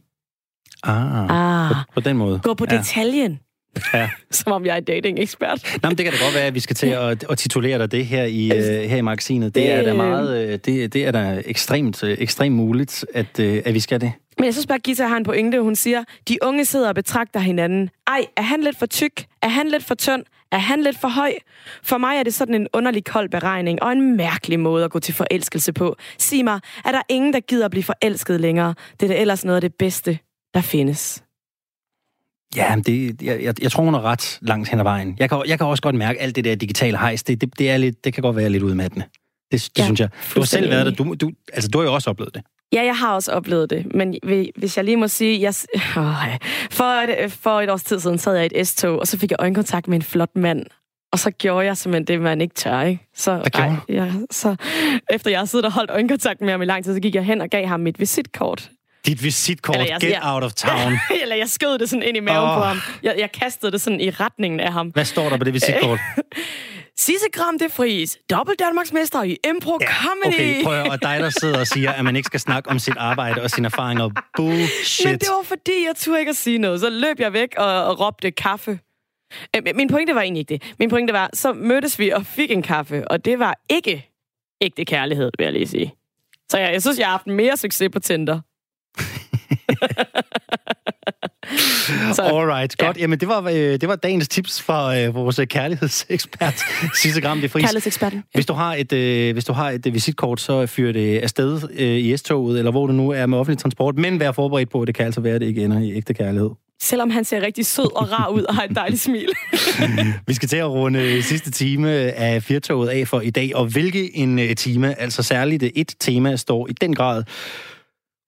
[0.83, 2.39] Ah, Ah, på, på den måde.
[2.43, 2.77] gå på ja.
[2.77, 3.39] detaljen.
[3.93, 4.09] Ja.
[4.31, 5.63] Som om jeg er dating-ekspert.
[5.83, 7.91] Nå, men det kan da godt være, at vi skal til at, at titulere dig
[7.91, 9.55] det her i, øh, her i magasinet.
[9.55, 13.39] Det, Det- er da meget, øh, det, det er da ekstremt, øh, ekstremt muligt, at,
[13.39, 14.11] øh, at vi skal det.
[14.37, 15.61] Men jeg synes bare, at Gita har en pointe.
[15.61, 17.89] Hun siger, de unge sidder og betragter hinanden.
[18.07, 19.25] Ej, er han lidt for tyk?
[19.41, 20.23] Er han lidt for tynd?
[20.51, 21.31] Er han lidt for høj?
[21.83, 24.99] For mig er det sådan en underlig kold beregning og en mærkelig måde at gå
[24.99, 25.95] til forelskelse på.
[26.17, 28.73] Sig mig, er der ingen, der gider at blive forelsket længere?
[28.99, 30.19] Det er da ellers noget af det bedste,
[30.55, 31.23] der findes.
[32.55, 35.15] Ja, det, jeg, jeg, jeg tror, hun er ret langt hen ad vejen.
[35.19, 37.59] Jeg kan, jeg kan også godt mærke, at alt det der digitale hejs, det, det,
[37.59, 39.05] det, er lidt, det kan godt være lidt udmattende.
[39.51, 40.09] Det, det Ja, synes jeg.
[40.35, 40.91] Du har selv været der.
[40.91, 42.43] Du, du, altså, du har jo også oplevet det.
[42.73, 45.53] Ja, jeg har også oplevet det, men vi- hvis jeg lige må sige, jeg,
[45.97, 46.13] åh,
[46.71, 46.83] for,
[47.23, 49.37] et, for et års tid siden sad jeg i et S-tog, og så fik jeg
[49.39, 50.65] øjenkontakt med en flot mand.
[51.11, 53.07] Og så gjorde jeg simpelthen det, man ikke tør, ikke?
[53.15, 54.55] Så, gjorde ja, så
[55.09, 57.25] efter jeg havde siddet og holdt øjenkontakt med ham i lang tid, så gik jeg
[57.25, 58.71] hen og gav ham mit visitkort.
[59.05, 60.99] Dit visitkort, Eller jeg- get jeg- out of town.
[61.21, 62.55] Eller jeg skød det sådan ind i maven oh.
[62.57, 62.77] på ham.
[63.03, 64.87] Jeg, jeg kastede det sådan i retningen af ham.
[64.87, 65.99] Hvad står der på det visitkort?
[66.97, 70.33] Sisse Gram de Fries, dobbelt Danmarksmester i Impro ja, Comedy.
[70.35, 72.79] Okay, prøv at og dig, der sidder og siger, at man ikke skal snakke om
[72.79, 74.09] sit arbejde og sine erfaringer.
[74.37, 75.05] Bullshit.
[75.05, 76.79] Men det var fordi, jeg turde ikke at sige noget.
[76.79, 78.79] Så løb jeg væk og, og råbte kaffe.
[79.55, 80.73] Øh, Min pointe var egentlig ikke det.
[80.79, 84.09] Min pointe var, så mødtes vi og fik en kaffe, og det var ikke
[84.61, 85.93] ægte kærlighed, vil jeg lige sige.
[86.51, 88.39] Så jeg, jeg synes, jeg har haft mere succes på Tinder.
[92.13, 92.97] Så, Alright, godt.
[92.97, 96.61] Jamen, det var, øh, det var dagens tips fra øh, vores øh, kærlighedsekspert,
[97.01, 97.63] Sisse Gram de Fris.
[97.63, 98.23] kærlighedseksperten.
[98.33, 101.61] Hvis du har et, øh, hvis du har et øh, visitkort, så fyr det afsted
[101.73, 104.81] øh, i S-toget, eller hvor du nu er med offentlig transport, men vær forberedt på,
[104.81, 106.49] at det kan altså være, at det ikke ender i ægte kærlighed.
[106.81, 109.29] Selvom han ser rigtig sød og rar ud og har et dejligt smil.
[110.27, 113.65] Vi skal til at runde øh, sidste time af Firtoget af for i dag, og
[113.65, 117.23] hvilke en time, altså særligt et tema, står i den grad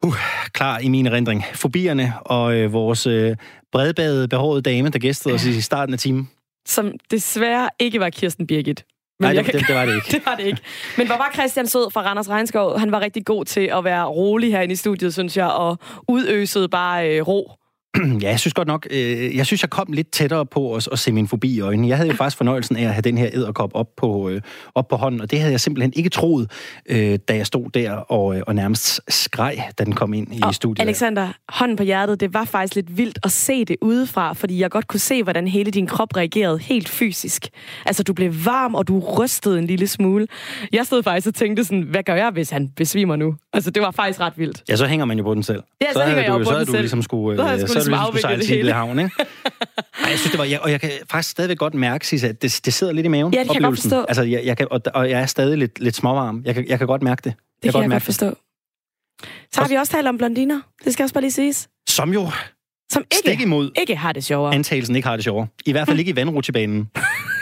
[0.06, 0.16] uh,
[0.54, 1.44] klar i min erindring.
[1.54, 3.36] Fobierne og øh, vores øh,
[3.72, 6.30] bredbadede, behårede dame, der gæstede os i starten af timen.
[6.68, 8.86] Som desværre ikke var Kirsten Birgit.
[9.20, 10.08] Nej, jeg det, det, det var det ikke.
[10.12, 10.62] Det var det ikke.
[10.98, 12.80] Men hvor var Christian Sød fra Randers Regnskov?
[12.80, 15.78] Han var rigtig god til at være rolig herinde i studiet, synes jeg, og
[16.08, 17.52] udøsede bare øh, ro.
[18.24, 21.00] Ja, jeg synes godt nok, øh, jeg synes, jeg kom lidt tættere på at, at
[21.00, 21.88] se min fobi i øjnene.
[21.88, 24.42] Jeg havde jo faktisk fornøjelsen af at have den her æderkop op på, øh,
[24.76, 26.52] op på hånden, og det havde jeg simpelthen ikke troet,
[26.90, 30.40] øh, da jeg stod der og, øh, og nærmest skreg, da den kom ind i
[30.44, 30.86] Og studiet.
[30.88, 34.72] Alexander, hånden på hjertet, det var faktisk lidt vildt at se det udefra, fordi jeg
[34.72, 37.48] godt kunne se, hvordan hele din krop reagerede helt fysisk.
[37.86, 40.28] Altså, du blev varm, og du rystede en lille smule.
[40.74, 43.36] Jeg stod faktisk og tænkte sådan, hvad gør jeg, hvis han besvimer nu?
[43.54, 44.64] Altså, det var faktisk ret vildt.
[44.70, 45.64] Ja, så hænger man jo på den selv.
[45.82, 46.80] Ja, så havde hænger jeg jo på så den selv.
[46.80, 48.74] ligesom skulle, Så øh, så skulle ligesom Risk afvikle det hele.
[48.74, 49.12] havn, ikke?
[50.04, 50.44] Ej, jeg synes, det var...
[50.46, 53.10] Jeg, og jeg kan faktisk stadigvæk godt mærke, Sisse, at det, det sidder lidt i
[53.10, 53.34] maven.
[53.34, 54.04] Ja, det kan jeg godt forstå.
[54.04, 56.42] Altså, jeg, jeg kan, og, og jeg er stadig lidt, lidt småvarm.
[56.46, 57.34] Jeg kan, jeg kan godt mærke det.
[57.64, 58.38] Det kan jeg mærke godt forstå.
[59.54, 60.62] Så har vi også talt om blondiner.
[60.86, 61.68] Det skal også bare lige siges.
[61.90, 62.30] Som jo
[62.92, 64.54] Som stik ikke, imod ikke har det sjovere.
[64.56, 65.48] antagelsen ikke har det sjovere.
[65.66, 66.90] I hvert fald ikke i vandrutsjebanen.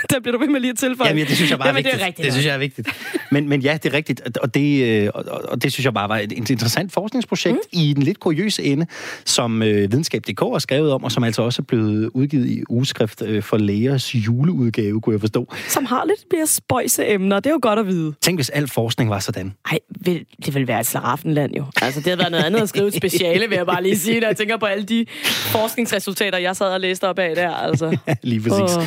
[0.12, 1.08] Der bliver du ved med lige at tilføje.
[1.10, 1.96] Jamen, ja, det synes jeg bare Jamen, er vigtigt.
[1.96, 2.26] det er rigtigt.
[2.26, 2.88] det synes jeg er vigtigt.
[3.32, 4.38] Men, men ja, det er rigtigt.
[4.38, 7.80] Og det, øh, og, og- det synes jeg bare var et interessant forskningsprojekt mm.
[7.80, 8.86] i den lidt kuriøse ende,
[9.26, 13.22] som øh, Videnskab.dk har skrevet om, og som altså også er blevet udgivet i ugeskrift
[13.22, 15.54] øh, for lægers juleudgave, kunne jeg forstå.
[15.68, 17.40] Som har lidt mere spøjse emner.
[17.40, 18.14] Det er jo godt at vide.
[18.22, 19.54] Tænk, hvis al forskning var sådan.
[19.72, 21.66] Ej, vil, det vil være et slaraffenland jo.
[21.82, 24.20] Altså, det havde været noget andet at skrive et speciale, vil jeg bare lige sige,
[24.20, 27.50] når jeg tænker på alle de forskningsresultater, jeg sad og læste op af der.
[27.50, 27.98] Altså.
[28.24, 28.78] Lige præcis.
[28.78, 28.84] Åh.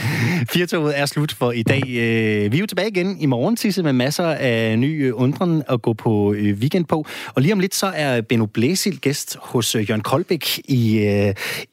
[0.51, 1.83] Firtoget er slut for i dag.
[1.87, 5.63] Øh, vi er jo tilbage igen i morgen, Tisse, med masser af ny øh, undren
[5.69, 7.07] at gå på øh, weekend på.
[7.35, 10.99] Og lige om lidt, så er Benno Blæsil gæst hos Jørgen Koldbæk i,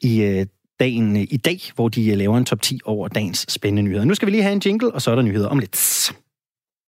[0.00, 0.44] i
[0.80, 4.04] dagen i dag, hvor de laver en top 10 over dagens spændende nyheder.
[4.04, 5.76] Nu skal vi lige have en jingle, og så er der nyheder om lidt.